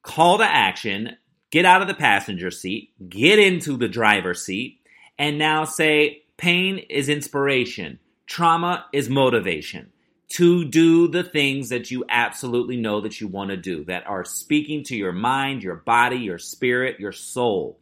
Call 0.01 0.37
to 0.37 0.43
action. 0.43 1.17
Get 1.51 1.65
out 1.65 1.81
of 1.81 1.87
the 1.87 1.93
passenger 1.93 2.51
seat. 2.51 2.91
Get 3.09 3.39
into 3.39 3.77
the 3.77 3.89
driver's 3.89 4.43
seat. 4.45 4.79
And 5.19 5.37
now 5.37 5.65
say, 5.65 6.23
pain 6.37 6.77
is 6.77 7.09
inspiration. 7.09 7.99
Trauma 8.25 8.85
is 8.93 9.09
motivation 9.09 9.91
to 10.29 10.63
do 10.63 11.09
the 11.09 11.23
things 11.23 11.69
that 11.69 11.91
you 11.91 12.05
absolutely 12.07 12.77
know 12.77 13.01
that 13.01 13.19
you 13.19 13.27
want 13.27 13.49
to 13.49 13.57
do, 13.57 13.83
that 13.83 14.07
are 14.07 14.23
speaking 14.23 14.81
to 14.85 14.95
your 14.95 15.11
mind, 15.11 15.61
your 15.61 15.75
body, 15.75 16.17
your 16.19 16.37
spirit, 16.37 17.01
your 17.01 17.11
soul. 17.11 17.77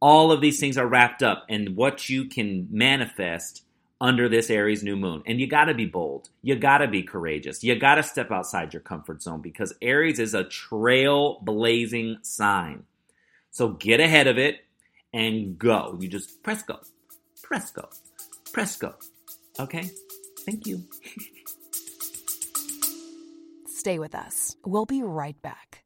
All 0.00 0.30
of 0.30 0.40
these 0.40 0.60
things 0.60 0.78
are 0.78 0.86
wrapped 0.86 1.24
up 1.24 1.44
in 1.48 1.74
what 1.74 2.08
you 2.08 2.26
can 2.26 2.68
manifest 2.70 3.61
under 4.02 4.28
this 4.28 4.50
Aries 4.50 4.82
new 4.82 4.96
moon. 4.96 5.22
And 5.26 5.40
you 5.40 5.46
got 5.46 5.66
to 5.66 5.74
be 5.74 5.86
bold. 5.86 6.28
You 6.42 6.56
got 6.56 6.78
to 6.78 6.88
be 6.88 7.04
courageous. 7.04 7.62
You 7.62 7.78
got 7.78 7.94
to 7.94 8.02
step 8.02 8.32
outside 8.32 8.74
your 8.74 8.82
comfort 8.82 9.22
zone 9.22 9.40
because 9.40 9.72
Aries 9.80 10.18
is 10.18 10.34
a 10.34 10.42
trailblazing 10.44 12.26
sign. 12.26 12.82
So 13.52 13.68
get 13.68 14.00
ahead 14.00 14.26
of 14.26 14.38
it 14.38 14.64
and 15.14 15.56
go. 15.56 15.96
You 16.00 16.08
just 16.08 16.42
press 16.42 16.64
go, 16.64 16.80
press 17.42 17.70
go, 17.70 17.88
press 18.52 18.76
go. 18.76 18.94
Okay? 19.60 19.88
Thank 20.40 20.66
you. 20.66 20.82
Stay 23.68 24.00
with 24.00 24.16
us. 24.16 24.56
We'll 24.64 24.86
be 24.86 25.02
right 25.02 25.36
back. 25.42 25.84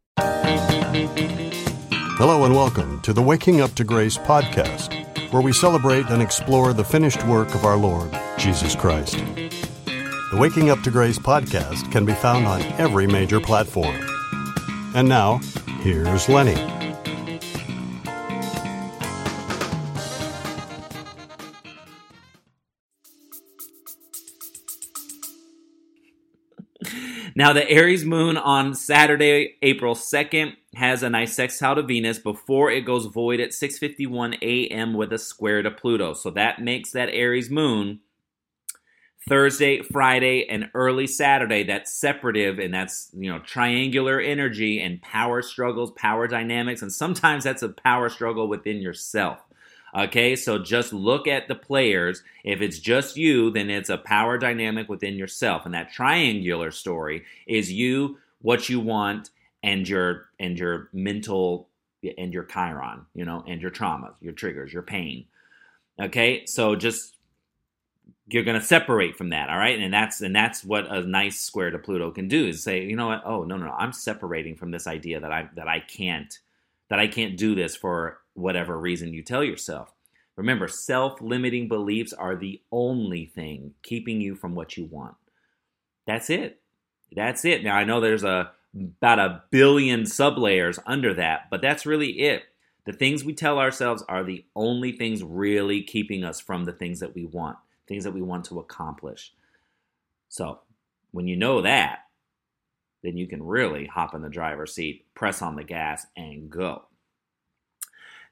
Hello, 2.18 2.46
and 2.46 2.54
welcome 2.54 2.98
to 3.02 3.12
the 3.12 3.20
Waking 3.20 3.60
Up 3.60 3.74
to 3.74 3.84
Grace 3.84 4.16
podcast, 4.16 4.95
where 5.30 5.42
we 5.42 5.52
celebrate 5.52 6.06
and 6.10 6.22
explore 6.22 6.72
the 6.72 6.84
finished 6.84 7.24
work 7.26 7.54
of 7.54 7.64
our 7.64 7.76
Lord, 7.76 8.10
Jesus 8.38 8.74
Christ. 8.74 9.16
The 10.32 10.38
Waking 10.38 10.70
Up 10.70 10.82
to 10.82 10.90
Grace 10.90 11.18
podcast 11.18 11.90
can 11.92 12.04
be 12.04 12.14
found 12.14 12.46
on 12.46 12.62
every 12.80 13.06
major 13.06 13.40
platform. 13.40 13.96
And 14.94 15.08
now, 15.08 15.38
here's 15.80 16.28
Lenny. 16.28 16.56
Now, 27.36 27.52
the 27.52 27.68
Aries 27.68 28.04
moon 28.04 28.38
on 28.38 28.74
Saturday, 28.74 29.56
April 29.60 29.94
2nd, 29.94 30.54
has 30.76 31.02
a 31.02 31.10
nice 31.10 31.34
sextile 31.34 31.74
to 31.74 31.82
Venus 31.82 32.18
before 32.18 32.70
it 32.70 32.84
goes 32.84 33.06
void 33.06 33.40
at 33.40 33.50
6:51 33.50 34.38
a.m. 34.42 34.94
with 34.94 35.12
a 35.12 35.18
square 35.18 35.62
to 35.62 35.70
Pluto. 35.70 36.12
So 36.12 36.30
that 36.30 36.60
makes 36.60 36.90
that 36.92 37.08
Aries 37.08 37.50
moon 37.50 38.00
Thursday, 39.28 39.82
Friday, 39.82 40.46
and 40.48 40.70
early 40.74 41.06
Saturday. 41.06 41.64
That's 41.64 41.92
separative 41.92 42.58
and 42.58 42.72
that's, 42.72 43.10
you 43.14 43.32
know, 43.32 43.40
triangular 43.40 44.20
energy 44.20 44.80
and 44.80 45.02
power 45.02 45.42
struggles, 45.42 45.90
power 45.92 46.28
dynamics, 46.28 46.82
and 46.82 46.92
sometimes 46.92 47.44
that's 47.44 47.62
a 47.62 47.70
power 47.70 48.08
struggle 48.08 48.46
within 48.46 48.80
yourself. 48.80 49.40
Okay, 49.96 50.36
so 50.36 50.58
just 50.58 50.92
look 50.92 51.26
at 51.26 51.48
the 51.48 51.54
players. 51.54 52.22
If 52.44 52.60
it's 52.60 52.78
just 52.78 53.16
you, 53.16 53.50
then 53.50 53.70
it's 53.70 53.88
a 53.88 53.96
power 53.96 54.36
dynamic 54.36 54.90
within 54.90 55.14
yourself. 55.14 55.64
And 55.64 55.74
that 55.74 55.90
triangular 55.90 56.70
story 56.70 57.24
is 57.46 57.72
you, 57.72 58.18
what 58.42 58.68
you 58.68 58.78
want, 58.78 59.30
and 59.62 59.88
your 59.88 60.26
and 60.38 60.58
your 60.58 60.88
mental 60.92 61.68
and 62.18 62.32
your 62.32 62.44
chiron, 62.44 63.06
you 63.14 63.24
know, 63.24 63.42
and 63.46 63.60
your 63.60 63.70
traumas, 63.70 64.14
your 64.20 64.32
triggers, 64.32 64.72
your 64.72 64.82
pain. 64.82 65.26
Okay, 66.00 66.44
so 66.46 66.76
just 66.76 67.14
you're 68.28 68.44
going 68.44 68.58
to 68.58 68.66
separate 68.66 69.16
from 69.16 69.28
that 69.28 69.48
all 69.48 69.56
right 69.56 69.78
and 69.78 69.94
that's 69.94 70.20
and 70.20 70.34
that's 70.34 70.64
what 70.64 70.90
a 70.90 71.00
nice 71.06 71.38
square 71.38 71.70
to 71.70 71.78
pluto 71.78 72.10
can 72.10 72.26
do 72.26 72.48
is 72.48 72.60
say 72.60 72.82
you 72.82 72.96
know 72.96 73.06
what 73.06 73.22
oh 73.24 73.44
no 73.44 73.56
no, 73.56 73.66
no 73.66 73.72
i'm 73.72 73.92
separating 73.92 74.56
from 74.56 74.72
this 74.72 74.88
idea 74.88 75.20
that 75.20 75.30
i 75.30 75.48
that 75.54 75.68
i 75.68 75.78
can't 75.78 76.40
that 76.88 76.98
i 76.98 77.06
can't 77.06 77.36
do 77.36 77.54
this 77.54 77.76
for 77.76 78.18
whatever 78.36 78.78
reason 78.78 79.12
you 79.12 79.22
tell 79.22 79.42
yourself. 79.42 79.92
Remember, 80.36 80.68
self 80.68 81.20
limiting 81.20 81.66
beliefs 81.66 82.12
are 82.12 82.36
the 82.36 82.60
only 82.70 83.26
thing 83.26 83.74
keeping 83.82 84.20
you 84.20 84.36
from 84.36 84.54
what 84.54 84.76
you 84.76 84.84
want. 84.84 85.16
That's 86.06 86.30
it. 86.30 86.60
That's 87.14 87.44
it. 87.44 87.64
Now, 87.64 87.74
I 87.74 87.84
know 87.84 88.00
there's 88.00 88.24
a 88.24 88.52
about 88.76 89.18
a 89.18 89.42
billion 89.50 90.02
sublayers 90.02 90.78
under 90.86 91.14
that, 91.14 91.48
but 91.50 91.62
that's 91.62 91.86
really 91.86 92.20
it. 92.20 92.44
The 92.84 92.92
things 92.92 93.24
we 93.24 93.34
tell 93.34 93.58
ourselves 93.58 94.04
are 94.08 94.22
the 94.22 94.44
only 94.54 94.92
things 94.92 95.22
really 95.22 95.82
keeping 95.82 96.24
us 96.24 96.40
from 96.40 96.64
the 96.64 96.72
things 96.72 97.00
that 97.00 97.14
we 97.14 97.24
want, 97.24 97.56
things 97.88 98.04
that 98.04 98.14
we 98.14 98.22
want 98.22 98.44
to 98.46 98.60
accomplish. 98.60 99.32
So, 100.28 100.60
when 101.10 101.26
you 101.26 101.36
know 101.36 101.62
that, 101.62 102.00
then 103.02 103.16
you 103.16 103.26
can 103.26 103.42
really 103.42 103.86
hop 103.86 104.14
in 104.14 104.22
the 104.22 104.28
driver's 104.28 104.74
seat, 104.74 105.06
press 105.14 105.42
on 105.42 105.56
the 105.56 105.64
gas, 105.64 106.06
and 106.16 106.50
go. 106.50 106.84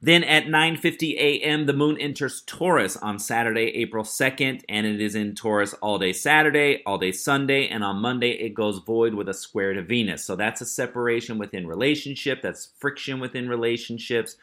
Then 0.01 0.25
at 0.25 0.47
9:50 0.47 1.17
a.m., 1.17 1.67
the 1.67 1.73
moon 1.73 1.99
enters 1.99 2.43
Taurus 2.43 2.97
on 2.97 3.19
Saturday, 3.19 3.75
April 3.77 4.05
2nd, 4.05 4.63
and 4.69 4.87
it 4.87 5.01
is 5.01 5.15
in 5.15 5.35
Taurus 5.35 5.75
all 5.75 5.99
day 5.99 6.13
Saturday, 6.13 6.83
all 6.85 6.99
day 6.99 7.13
Sunday, 7.13 7.69
and 7.69 7.83
on 7.83 7.97
Monday 7.97 8.31
it 8.31 8.55
goes 8.55 8.79
void 8.79 9.15
with 9.15 9.29
a 9.29 9.35
square 9.35 9.73
to 9.73 9.83
Venus. 9.83 10.25
So 10.25 10.37
that's 10.37 10.61
a 10.61 10.67
separation 10.67 11.39
within 11.39 11.67
relationship, 11.67 12.43
that's 12.43 12.71
friction 12.79 13.21
within 13.21 13.49
relationships. 13.49 14.37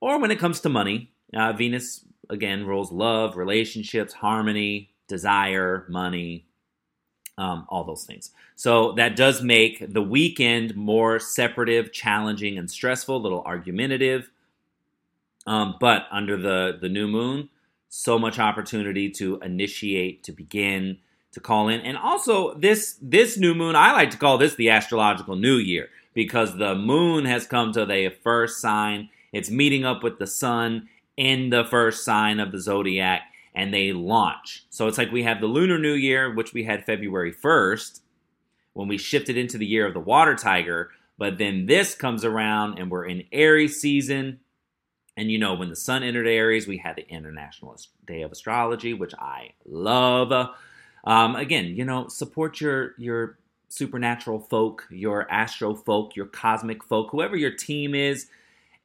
Or 0.00 0.18
when 0.18 0.30
it 0.30 0.38
comes 0.38 0.60
to 0.60 0.68
money, 0.68 1.12
uh, 1.34 1.52
Venus 1.52 2.04
again 2.30 2.66
rules 2.66 2.90
love, 2.90 3.36
relationships, 3.36 4.14
harmony, 4.14 4.90
desire, 5.08 5.84
money, 5.88 6.46
um, 7.36 7.66
all 7.68 7.84
those 7.84 8.04
things. 8.04 8.30
So 8.56 8.92
that 8.92 9.16
does 9.16 9.42
make 9.42 9.92
the 9.92 10.02
weekend 10.02 10.76
more 10.76 11.18
separative, 11.18 11.92
challenging, 11.92 12.58
and 12.58 12.70
stressful, 12.70 13.16
a 13.16 13.18
little 13.18 13.42
argumentative. 13.44 14.30
Um, 15.46 15.76
but 15.80 16.06
under 16.10 16.36
the 16.36 16.78
the 16.80 16.88
new 16.88 17.08
moon, 17.08 17.48
so 17.88 18.18
much 18.18 18.38
opportunity 18.38 19.10
to 19.10 19.38
initiate, 19.40 20.22
to 20.24 20.32
begin, 20.32 20.98
to 21.32 21.40
call 21.40 21.68
in, 21.68 21.80
and 21.80 21.96
also 21.96 22.54
this 22.54 22.98
this 23.02 23.36
new 23.36 23.54
moon. 23.54 23.76
I 23.76 23.92
like 23.92 24.10
to 24.10 24.18
call 24.18 24.38
this 24.38 24.54
the 24.54 24.70
astrological 24.70 25.36
new 25.36 25.56
year 25.56 25.88
because 26.14 26.56
the 26.56 26.74
moon 26.74 27.24
has 27.24 27.46
come 27.46 27.72
to 27.72 27.86
the 27.86 28.12
first 28.22 28.60
sign. 28.60 29.08
It's 29.32 29.50
meeting 29.50 29.84
up 29.84 30.02
with 30.02 30.18
the 30.18 30.26
sun 30.26 30.88
in 31.16 31.50
the 31.50 31.64
first 31.64 32.04
sign 32.04 32.40
of 32.40 32.52
the 32.52 32.60
zodiac, 32.60 33.22
and 33.54 33.72
they 33.72 33.92
launch. 33.92 34.64
So 34.70 34.86
it's 34.88 34.98
like 34.98 35.12
we 35.12 35.22
have 35.22 35.40
the 35.40 35.46
lunar 35.46 35.78
new 35.78 35.94
year, 35.94 36.32
which 36.34 36.52
we 36.52 36.64
had 36.64 36.84
February 36.84 37.32
first 37.32 38.02
when 38.72 38.88
we 38.88 38.98
shifted 38.98 39.36
into 39.36 39.58
the 39.58 39.66
year 39.66 39.86
of 39.86 39.94
the 39.94 40.00
water 40.00 40.34
tiger. 40.34 40.90
But 41.18 41.38
then 41.38 41.66
this 41.66 41.94
comes 41.94 42.24
around, 42.24 42.78
and 42.78 42.90
we're 42.90 43.04
in 43.06 43.24
Aries 43.32 43.80
season 43.80 44.40
and 45.20 45.30
you 45.30 45.36
know, 45.36 45.52
when 45.52 45.68
the 45.68 45.76
sun 45.76 46.02
entered 46.02 46.26
Aries, 46.26 46.66
we 46.66 46.78
had 46.78 46.96
the 46.96 47.06
International 47.06 47.76
Day 48.06 48.22
of 48.22 48.32
Astrology, 48.32 48.94
which 48.94 49.12
I 49.18 49.50
love. 49.66 50.32
Um, 51.04 51.36
again, 51.36 51.66
you 51.66 51.84
know, 51.84 52.08
support 52.08 52.58
your 52.58 52.94
your 52.96 53.38
supernatural 53.68 54.40
folk, 54.40 54.86
your 54.90 55.30
astro 55.30 55.74
folk, 55.74 56.16
your 56.16 56.24
cosmic 56.24 56.82
folk, 56.82 57.10
whoever 57.10 57.36
your 57.36 57.50
team 57.50 57.94
is. 57.94 58.28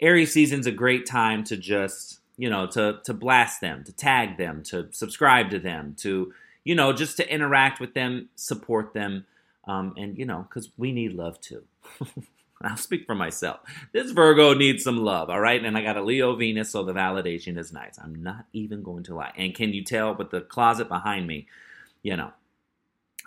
Aries 0.02 0.34
season's 0.34 0.68
a 0.68 0.74
great 0.74 1.06
time 1.06 1.46
to 1.46 1.56
just, 1.56 2.20
you 2.36 2.50
know, 2.50 2.68
to 2.68 3.00
to 3.06 3.14
blast 3.14 3.62
them, 3.62 3.86
to 3.86 3.94
tag 3.94 4.38
them, 4.38 4.62
to 4.64 4.90
subscribe 4.92 5.50
to 5.52 5.60
them, 5.60 5.96
to, 6.00 6.34
you 6.66 6.76
know, 6.76 6.92
just 6.92 7.16
to 7.16 7.34
interact 7.34 7.80
with 7.80 7.94
them, 7.94 8.28
support 8.36 8.94
them, 8.94 9.26
um, 9.70 9.94
and 9.96 10.18
you 10.18 10.26
know, 10.26 10.46
because 10.50 10.70
we 10.76 10.92
need 10.92 11.14
love 11.14 11.40
too. 11.40 11.64
I'll 12.62 12.78
speak 12.78 13.06
for 13.06 13.16
myself. 13.16 13.60
This 13.92 14.12
Virgo 14.12 14.54
needs 14.54 14.84
some 14.84 14.98
love, 14.98 15.30
all 15.30 15.42
right? 15.42 15.64
And 15.64 15.78
I 15.78 15.84
got 15.84 15.98
a 15.98 16.04
Leo 16.04 16.36
Venus, 16.36 16.72
so 16.72 16.84
the 16.84 16.94
validation 16.94 17.58
is 17.58 17.74
nice. 17.74 18.00
I'm 18.02 18.24
not 18.24 18.46
even 18.54 18.82
going 18.82 19.04
to 19.04 19.16
lie. 19.16 19.34
And 19.36 19.54
can 19.54 19.74
you 19.74 19.84
tell 19.84 20.16
with 20.16 20.32
the 20.32 20.42
closet 20.42 20.88
behind 20.88 21.28
me, 21.28 21.48
you 22.02 22.16
know, 22.16 22.32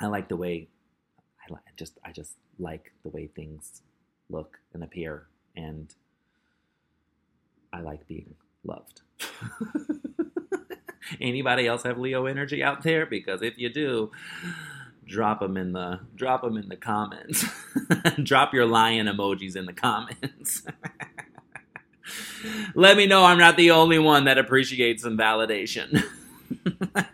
I 0.00 0.06
like 0.06 0.28
the 0.28 0.36
way 0.36 0.68
I 1.54 1.70
just 1.76 1.98
I 2.04 2.12
just 2.12 2.34
like 2.58 2.92
the 3.02 3.10
way 3.10 3.28
things 3.28 3.82
look 4.28 4.58
and 4.74 4.82
appear 4.82 5.26
and 5.56 5.92
I 7.72 7.80
like 7.80 8.06
being 8.06 8.34
loved. 8.64 9.02
Anybody 11.20 11.66
else 11.66 11.84
have 11.84 11.98
Leo 11.98 12.26
energy 12.26 12.62
out 12.62 12.82
there? 12.82 13.06
Because 13.06 13.42
if 13.42 13.56
you 13.56 13.70
do, 13.70 14.10
drop 15.08 15.40
them 15.40 15.56
in 15.56 15.72
the 15.72 16.00
drop 16.14 16.42
them 16.42 16.56
in 16.56 16.68
the 16.68 16.76
comments. 16.76 17.44
drop 18.22 18.54
your 18.54 18.66
lion 18.66 19.06
emojis 19.06 19.56
in 19.56 19.66
the 19.66 19.72
comments. 19.72 20.62
Let 22.74 22.96
me 22.96 23.06
know 23.06 23.24
I'm 23.24 23.38
not 23.38 23.56
the 23.56 23.72
only 23.72 23.98
one 23.98 24.24
that 24.24 24.38
appreciates 24.38 25.02
some 25.02 25.18
validation. 25.18 26.04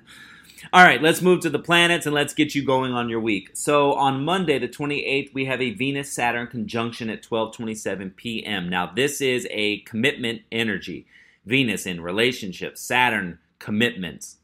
All 0.72 0.82
right, 0.82 1.00
let's 1.00 1.22
move 1.22 1.40
to 1.40 1.50
the 1.50 1.60
planets 1.60 2.04
and 2.04 2.14
let's 2.14 2.34
get 2.34 2.56
you 2.56 2.64
going 2.64 2.92
on 2.92 3.08
your 3.08 3.20
week. 3.20 3.50
So 3.54 3.94
on 3.94 4.24
Monday, 4.24 4.58
the 4.58 4.66
28th, 4.66 5.32
we 5.32 5.44
have 5.44 5.62
a 5.62 5.70
Venus 5.70 6.12
Saturn 6.12 6.48
conjunction 6.48 7.08
at 7.10 7.22
12:27 7.22 8.16
p.m. 8.16 8.68
Now 8.68 8.90
this 8.92 9.20
is 9.20 9.46
a 9.50 9.78
commitment 9.80 10.42
energy. 10.50 11.06
Venus 11.46 11.86
in 11.86 12.00
relationships, 12.00 12.80
Saturn 12.80 13.38
commitments. 13.58 14.38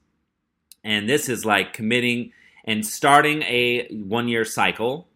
And 0.84 1.08
this 1.08 1.28
is 1.28 1.44
like 1.44 1.72
committing 1.72 2.32
and 2.64 2.86
starting 2.86 3.42
a 3.42 3.88
one-year 3.90 4.44
cycle 4.44 5.08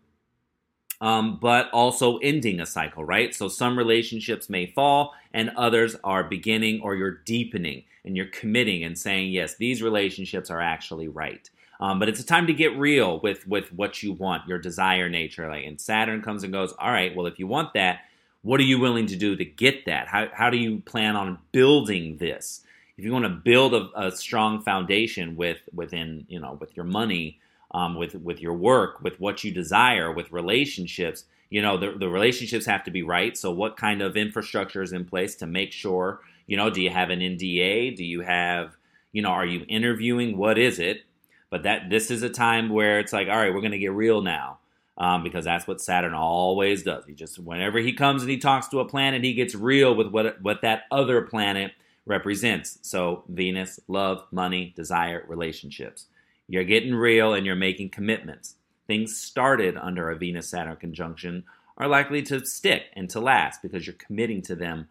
um, 1.00 1.38
but 1.40 1.70
also 1.70 2.16
ending 2.18 2.60
a 2.60 2.66
cycle, 2.66 3.04
right? 3.04 3.34
So 3.34 3.48
some 3.48 3.76
relationships 3.76 4.48
may 4.48 4.66
fall 4.66 5.12
and 5.34 5.50
others 5.56 5.96
are 6.02 6.24
beginning 6.24 6.80
or 6.82 6.94
you're 6.94 7.18
deepening 7.26 7.84
and 8.06 8.16
you're 8.16 8.26
committing 8.26 8.84
and 8.84 8.98
saying, 8.98 9.30
yes, 9.30 9.56
these 9.56 9.82
relationships 9.82 10.50
are 10.50 10.62
actually 10.62 11.08
right. 11.08 11.48
Um, 11.80 11.98
but 11.98 12.08
it's 12.08 12.20
a 12.20 12.26
time 12.26 12.46
to 12.46 12.54
get 12.54 12.78
real 12.78 13.20
with 13.20 13.46
with 13.46 13.70
what 13.72 14.02
you 14.02 14.12
want, 14.12 14.48
your 14.48 14.58
desire 14.58 15.10
nature. 15.10 15.48
Like, 15.48 15.66
and 15.66 15.78
Saturn 15.78 16.22
comes 16.22 16.44
and 16.44 16.52
goes. 16.52 16.72
All 16.78 16.90
right, 16.90 17.14
well, 17.14 17.26
if 17.26 17.38
you 17.38 17.48
want 17.48 17.74
that, 17.74 18.00
what 18.42 18.60
are 18.60 18.64
you 18.64 18.78
willing 18.78 19.06
to 19.06 19.16
do 19.16 19.34
to 19.36 19.44
get 19.44 19.84
that? 19.86 20.06
How 20.06 20.28
how 20.32 20.50
do 20.50 20.56
you 20.56 20.80
plan 20.80 21.16
on 21.16 21.38
building 21.50 22.16
this? 22.18 22.62
If 22.96 23.04
you 23.04 23.12
want 23.12 23.24
to 23.24 23.30
build 23.30 23.74
a, 23.74 23.88
a 23.96 24.12
strong 24.12 24.62
foundation 24.62 25.36
with 25.36 25.58
within 25.72 26.26
you 26.28 26.40
know 26.40 26.58
with 26.60 26.76
your 26.76 26.84
money, 26.84 27.40
um, 27.72 27.96
with 27.96 28.14
with 28.14 28.40
your 28.40 28.54
work, 28.54 29.02
with 29.02 29.18
what 29.20 29.44
you 29.44 29.52
desire, 29.52 30.12
with 30.12 30.32
relationships, 30.32 31.24
you 31.50 31.62
know 31.62 31.76
the, 31.76 31.92
the 31.98 32.08
relationships 32.08 32.66
have 32.66 32.84
to 32.84 32.90
be 32.90 33.02
right. 33.02 33.36
So, 33.36 33.50
what 33.50 33.76
kind 33.76 34.02
of 34.02 34.16
infrastructure 34.16 34.82
is 34.82 34.92
in 34.92 35.04
place 35.04 35.34
to 35.36 35.46
make 35.46 35.72
sure 35.72 36.20
you 36.46 36.56
know, 36.56 36.70
do 36.70 36.82
you 36.82 36.90
have 36.90 37.10
an 37.10 37.20
NDA? 37.20 37.96
Do 37.96 38.04
you 38.04 38.20
have, 38.20 38.76
you 39.12 39.22
know, 39.22 39.30
are 39.30 39.46
you 39.46 39.64
interviewing? 39.68 40.36
What 40.36 40.58
is 40.58 40.78
it? 40.78 41.02
But 41.50 41.62
that 41.62 41.90
this 41.90 42.10
is 42.10 42.22
a 42.22 42.28
time 42.28 42.68
where 42.68 42.98
it's 42.98 43.12
like, 43.12 43.28
all 43.28 43.36
right, 43.36 43.52
we're 43.52 43.60
going 43.60 43.72
to 43.72 43.78
get 43.78 43.92
real 43.92 44.22
now. 44.22 44.58
Um, 44.96 45.24
because 45.24 45.44
that's 45.44 45.66
what 45.66 45.80
Saturn 45.80 46.14
always 46.14 46.84
does. 46.84 47.04
He 47.04 47.14
just 47.14 47.40
whenever 47.40 47.80
he 47.80 47.92
comes 47.92 48.22
and 48.22 48.30
he 48.30 48.38
talks 48.38 48.68
to 48.68 48.78
a 48.78 48.84
planet, 48.84 49.24
he 49.24 49.34
gets 49.34 49.56
real 49.56 49.92
with 49.92 50.06
what 50.06 50.40
what 50.40 50.62
that 50.62 50.84
other 50.92 51.22
planet 51.22 51.72
represents. 52.06 52.78
So 52.82 53.24
Venus, 53.28 53.80
love, 53.88 54.24
money, 54.30 54.72
desire, 54.76 55.24
relationships. 55.28 56.06
You're 56.48 56.64
getting 56.64 56.94
real 56.94 57.32
and 57.32 57.46
you're 57.46 57.56
making 57.56 57.90
commitments. 57.90 58.56
Things 58.86 59.16
started 59.16 59.76
under 59.76 60.10
a 60.10 60.16
Venus 60.16 60.48
Saturn 60.48 60.76
conjunction 60.76 61.44
are 61.78 61.88
likely 61.88 62.22
to 62.22 62.44
stick 62.44 62.82
and 62.94 63.08
to 63.10 63.20
last 63.20 63.62
because 63.62 63.86
you're 63.86 63.94
committing 63.94 64.42
to 64.42 64.54
them 64.54 64.88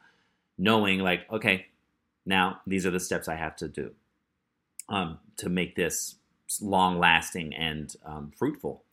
knowing 0.58 0.99
like, 0.99 1.32
okay, 1.32 1.67
now 2.26 2.60
these 2.65 2.86
are 2.86 2.91
the 2.91 2.99
steps 2.99 3.28
I 3.28 3.36
have 3.36 3.56
to 3.58 3.67
do 3.67 3.91
um, 4.89 5.19
to 5.38 5.49
make 5.49 5.76
this 5.76 6.15
long 6.62 6.99
lasting 6.99 7.54
and 7.54 7.95
um, 8.06 8.32
fruitful. 8.36 8.84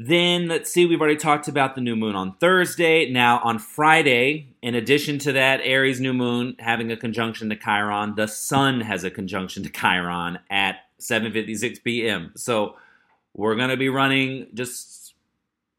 Then 0.00 0.46
let's 0.46 0.72
see, 0.72 0.86
we've 0.86 1.00
already 1.00 1.16
talked 1.16 1.48
about 1.48 1.74
the 1.74 1.80
new 1.80 1.96
moon 1.96 2.14
on 2.14 2.36
Thursday. 2.36 3.10
Now 3.10 3.40
on 3.42 3.58
Friday, 3.58 4.54
in 4.62 4.76
addition 4.76 5.18
to 5.18 5.32
that 5.32 5.60
Aries 5.64 6.00
new 6.00 6.12
moon 6.12 6.54
having 6.60 6.92
a 6.92 6.96
conjunction 6.96 7.50
to 7.50 7.56
Chiron, 7.56 8.14
the 8.14 8.28
sun 8.28 8.80
has 8.80 9.02
a 9.02 9.10
conjunction 9.10 9.64
to 9.64 9.68
Chiron 9.68 10.38
at 10.50 10.76
7:56 11.00 11.82
p.m. 11.82 12.30
So 12.36 12.76
we're 13.34 13.56
going 13.56 13.70
to 13.70 13.76
be 13.76 13.88
running 13.88 14.46
just 14.54 15.14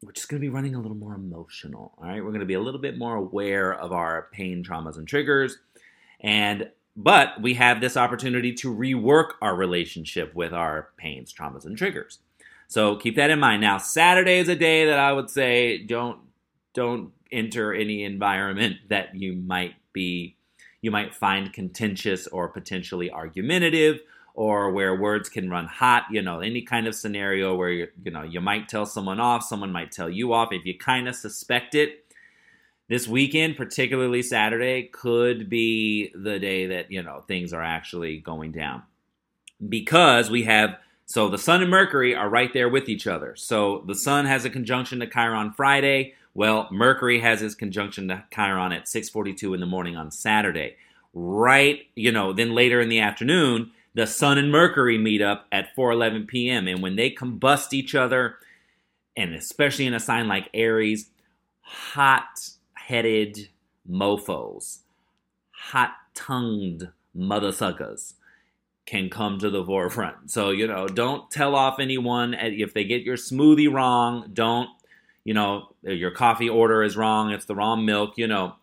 we're 0.03 0.11
just 0.11 0.27
going 0.27 0.41
to 0.41 0.45
be 0.45 0.53
running 0.53 0.75
a 0.75 0.81
little 0.81 0.97
more 0.97 1.15
emotional. 1.15 1.93
All 1.97 2.09
right, 2.09 2.21
we're 2.21 2.31
going 2.31 2.41
to 2.41 2.45
be 2.45 2.55
a 2.55 2.61
little 2.61 2.81
bit 2.81 2.97
more 2.97 3.15
aware 3.15 3.73
of 3.73 3.93
our 3.93 4.27
pain, 4.33 4.65
traumas, 4.65 4.97
and 4.97 5.07
triggers, 5.07 5.59
and 6.19 6.69
but 6.93 7.41
we 7.41 7.53
have 7.53 7.79
this 7.79 7.95
opportunity 7.95 8.51
to 8.55 8.75
rework 8.75 9.35
our 9.41 9.55
relationship 9.55 10.35
with 10.35 10.51
our 10.51 10.89
pains, 10.97 11.31
traumas, 11.31 11.65
and 11.65 11.77
triggers. 11.77 12.19
So 12.69 12.95
keep 12.95 13.15
that 13.15 13.31
in 13.31 13.39
mind. 13.39 13.61
Now, 13.61 13.79
Saturday 13.79 14.37
is 14.37 14.47
a 14.47 14.55
day 14.55 14.85
that 14.85 14.99
I 14.99 15.11
would 15.11 15.29
say 15.29 15.79
don't 15.79 16.19
don't 16.73 17.11
enter 17.31 17.73
any 17.73 18.03
environment 18.03 18.77
that 18.89 19.15
you 19.15 19.33
might 19.33 19.73
be 19.91 20.37
you 20.81 20.91
might 20.91 21.13
find 21.13 21.51
contentious 21.51 22.27
or 22.27 22.47
potentially 22.47 23.11
argumentative 23.11 24.01
or 24.35 24.71
where 24.71 24.95
words 24.95 25.27
can 25.29 25.49
run 25.49 25.65
hot, 25.65 26.05
you 26.11 26.21
know, 26.21 26.39
any 26.39 26.61
kind 26.61 26.87
of 26.87 26.93
scenario 26.93 27.55
where 27.55 27.71
you 27.71 27.87
you 28.03 28.11
know, 28.11 28.21
you 28.21 28.39
might 28.39 28.69
tell 28.69 28.85
someone 28.85 29.19
off, 29.19 29.43
someone 29.43 29.71
might 29.71 29.91
tell 29.91 30.09
you 30.09 30.31
off 30.31 30.53
if 30.53 30.63
you 30.63 30.77
kind 30.77 31.09
of 31.09 31.15
suspect 31.15 31.73
it. 31.73 32.05
This 32.87 33.07
weekend, 33.07 33.57
particularly 33.57 34.21
Saturday, 34.21 34.83
could 34.83 35.49
be 35.49 36.11
the 36.15 36.37
day 36.39 36.67
that, 36.67 36.91
you 36.91 37.01
know, 37.01 37.23
things 37.27 37.51
are 37.51 37.63
actually 37.63 38.17
going 38.17 38.51
down. 38.51 38.83
Because 39.67 40.31
we 40.31 40.43
have 40.43 40.77
so 41.09 41.27
the 41.27 41.39
sun 41.39 41.63
and 41.63 41.71
Mercury 41.71 42.13
are 42.13 42.29
right 42.29 42.53
there 42.53 42.69
with 42.69 42.87
each 42.87 43.07
other. 43.07 43.35
So 43.35 43.83
the 43.87 43.95
sun 43.95 44.27
has 44.27 44.45
a 44.45 44.49
conjunction 44.49 44.99
to 44.99 45.07
Chiron 45.07 45.51
Friday. 45.51 46.13
Well, 46.35 46.67
Mercury 46.71 47.19
has 47.21 47.39
his 47.39 47.55
conjunction 47.55 48.09
to 48.09 48.25
Chiron 48.31 48.71
at 48.71 48.87
6:42 48.87 49.55
in 49.55 49.59
the 49.59 49.65
morning 49.65 49.97
on 49.97 50.11
Saturday. 50.11 50.75
Right, 51.15 51.87
you 51.95 52.11
know, 52.11 52.31
then 52.31 52.53
later 52.53 52.79
in 52.79 52.89
the 52.89 52.99
afternoon, 52.99 53.71
the 53.95 54.05
Sun 54.05 54.37
and 54.37 54.51
Mercury 54.51 54.99
meet 54.99 55.19
up 55.19 55.47
at 55.51 55.75
4:11 55.75 56.27
p.m. 56.27 56.67
and 56.67 56.79
when 56.79 56.95
they 56.95 57.09
combust 57.09 57.73
each 57.73 57.95
other, 57.95 58.35
and 59.17 59.33
especially 59.33 59.87
in 59.87 59.95
a 59.95 59.99
sign 59.99 60.27
like 60.27 60.47
Aries, 60.53 61.09
hot-headed 61.61 63.49
mofo's, 63.83 64.81
hot-tongued 65.49 66.89
mother 67.15 67.51
suckers 67.51 68.13
can 68.89 69.07
come 69.07 69.37
to 69.37 69.51
the 69.51 69.63
forefront. 69.63 70.31
So, 70.31 70.49
you 70.49 70.65
know, 70.65 70.87
don't 70.87 71.29
tell 71.29 71.55
off 71.55 71.79
anyone 71.79 72.33
if 72.33 72.73
they 72.73 72.83
get 72.83 73.03
your 73.03 73.17
smoothie 73.17 73.71
wrong, 73.71 74.31
don't, 74.33 74.67
you 75.23 75.35
know, 75.35 75.75
your 75.83 76.09
coffee 76.09 76.49
order 76.49 76.81
is 76.81 76.97
wrong, 76.97 77.29
it's 77.29 77.45
the 77.45 77.53
wrong 77.53 77.85
milk, 77.85 78.17
you 78.17 78.25
know, 78.25 78.55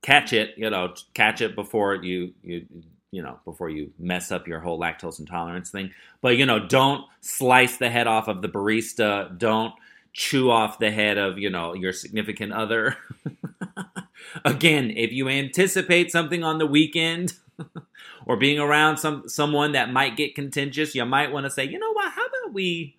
catch 0.00 0.32
it, 0.32 0.54
you 0.56 0.70
know, 0.70 0.94
catch 1.12 1.42
it 1.42 1.54
before 1.54 1.96
you 1.96 2.32
you 2.42 2.66
you 3.10 3.22
know, 3.22 3.38
before 3.44 3.68
you 3.68 3.92
mess 3.98 4.32
up 4.32 4.48
your 4.48 4.58
whole 4.58 4.80
lactose 4.80 5.20
intolerance 5.20 5.70
thing. 5.70 5.90
But, 6.22 6.38
you 6.38 6.46
know, 6.46 6.66
don't 6.66 7.04
slice 7.20 7.76
the 7.76 7.90
head 7.90 8.06
off 8.06 8.26
of 8.26 8.40
the 8.40 8.48
barista. 8.48 9.36
Don't 9.36 9.74
chew 10.14 10.50
off 10.50 10.78
the 10.78 10.90
head 10.90 11.18
of, 11.18 11.36
you 11.36 11.50
know, 11.50 11.74
your 11.74 11.92
significant 11.92 12.54
other. 12.54 12.96
Again, 14.46 14.90
if 14.96 15.12
you 15.12 15.28
anticipate 15.28 16.10
something 16.10 16.42
on 16.42 16.56
the 16.56 16.66
weekend 16.66 17.34
or 18.26 18.36
being 18.36 18.58
around 18.58 18.98
some 18.98 19.28
someone 19.28 19.72
that 19.72 19.92
might 19.92 20.16
get 20.16 20.34
contentious, 20.34 20.94
you 20.94 21.04
might 21.04 21.32
want 21.32 21.44
to 21.44 21.50
say, 21.50 21.64
you 21.64 21.78
know 21.78 21.92
what, 21.92 22.12
how 22.12 22.26
about 22.26 22.54
we 22.54 22.96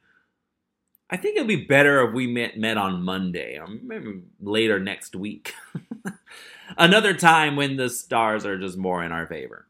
I 1.13 1.17
think 1.17 1.35
it'd 1.35 1.47
be 1.47 1.65
better 1.65 2.07
if 2.07 2.13
we 2.15 2.25
met 2.25 2.57
met 2.57 2.75
on 2.75 3.03
Monday 3.03 3.59
or 3.59 3.67
maybe 3.67 4.23
later 4.41 4.79
next 4.79 5.15
week. 5.15 5.53
Another 6.77 7.13
time 7.13 7.55
when 7.55 7.75
the 7.75 7.89
stars 7.89 8.47
are 8.47 8.57
just 8.57 8.79
more 8.79 9.03
in 9.03 9.11
our 9.11 9.27
favor. 9.27 9.67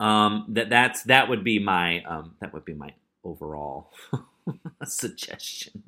Um, 0.00 0.46
that 0.50 0.70
that's 0.70 1.02
that 1.04 1.28
would 1.28 1.44
be 1.44 1.58
my 1.58 2.02
um, 2.04 2.36
that 2.40 2.54
would 2.54 2.64
be 2.64 2.72
my 2.72 2.94
overall 3.22 3.92
suggestion. 4.84 5.82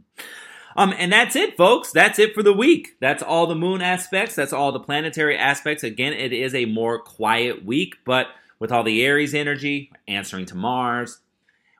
Um, 0.76 0.94
and 0.98 1.12
that's 1.12 1.34
it, 1.34 1.56
folks. 1.56 1.90
That's 1.90 2.18
it 2.18 2.34
for 2.34 2.42
the 2.42 2.52
week. 2.52 2.98
That's 3.00 3.22
all 3.22 3.46
the 3.46 3.54
moon 3.54 3.80
aspects. 3.80 4.34
That's 4.34 4.52
all 4.52 4.70
the 4.70 4.80
planetary 4.80 5.36
aspects. 5.36 5.82
Again, 5.82 6.12
it 6.12 6.34
is 6.34 6.54
a 6.54 6.66
more 6.66 7.00
quiet 7.00 7.64
week, 7.64 7.96
but 8.04 8.26
with 8.58 8.72
all 8.72 8.82
the 8.82 9.04
Aries 9.04 9.34
energy 9.34 9.92
answering 10.06 10.46
to 10.46 10.56
Mars, 10.56 11.20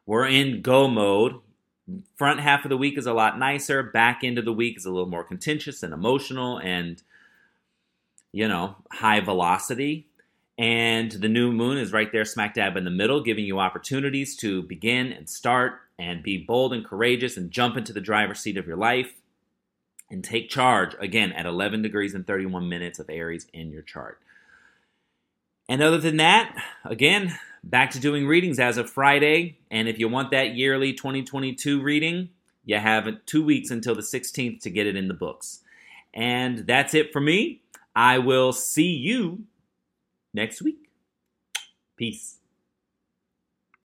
we're 0.07 0.27
in 0.27 0.63
go 0.63 0.89
mode. 0.89 1.37
Front 2.17 2.41
half 2.41 2.65
of 2.65 2.69
the 2.69 2.77
week 2.77 2.99
is 2.99 3.07
a 3.07 3.13
lot 3.13 3.39
nicer. 3.39 3.83
Back 3.83 4.21
end 4.23 4.39
of 4.39 4.45
the 4.45 4.53
week 4.53 4.77
is 4.77 4.85
a 4.87 4.91
little 4.91 5.09
more 5.09 5.25
contentious 5.25 5.83
and 5.83 5.93
emotional 5.93 6.59
and, 6.59 7.03
you 8.33 8.47
know, 8.47 8.77
high 8.93 9.21
velocity. 9.21 10.07
And 10.59 11.13
the 11.13 11.29
new 11.29 11.53
moon 11.53 11.79
is 11.79 11.93
right 11.93 12.11
there, 12.11 12.25
smack 12.25 12.55
dab 12.55 12.77
in 12.77 12.85
the 12.85 12.91
middle, 12.91 13.23
giving 13.23 13.45
you 13.45 13.61
opportunities 13.61 14.37
to 14.37 14.63
begin 14.63 15.13
and 15.13 15.29
start 15.29 15.81
and 15.99 16.23
be 16.23 16.39
bold 16.39 16.73
and 16.73 16.85
courageous 16.85 17.37
and 17.37 17.51
jump 17.51 17.77
into 17.77 17.93
the 17.93 18.01
driver's 18.01 18.41
seat 18.41 18.57
of 18.57 18.67
your 18.67 18.77
life 18.77 19.15
and 20.11 20.25
take 20.25 20.49
charge 20.49 20.95
again 20.99 21.33
at 21.33 21.47
11 21.47 21.83
degrees 21.83 22.15
and 22.15 22.27
31 22.27 22.69
minutes 22.69 22.99
of 22.99 23.09
Aries 23.09 23.47
in 23.53 23.71
your 23.71 23.83
chart. 23.83 24.21
And 25.69 25.83
other 25.83 25.99
than 25.99 26.17
that, 26.17 26.55
again, 26.85 27.39
back 27.63 27.91
to 27.91 28.01
doing 28.01 28.27
readings 28.27 28.59
as 28.59 28.79
of 28.79 28.91
Friday. 28.91 29.59
And 29.71 29.89
if 29.89 29.99
you 29.99 30.09
want 30.09 30.31
that 30.31 30.55
yearly 30.55 30.95
2022 30.95 31.83
reading, 31.83 32.31
you 32.65 32.79
have 32.79 33.09
two 33.27 33.45
weeks 33.45 33.71
until 33.71 33.95
the 33.95 34.03
16th 34.03 34.63
to 34.63 34.71
get 34.71 34.87
it 34.87 34.97
in 34.97 35.09
the 35.09 35.15
books. 35.15 35.61
And 36.15 36.67
that's 36.67 36.95
it 36.95 37.13
for 37.13 37.21
me. 37.21 37.63
I 37.95 38.19
will 38.19 38.53
see 38.53 38.93
you 38.93 39.45
next 40.33 40.63
week. 40.63 40.89
Peace. 41.97 42.38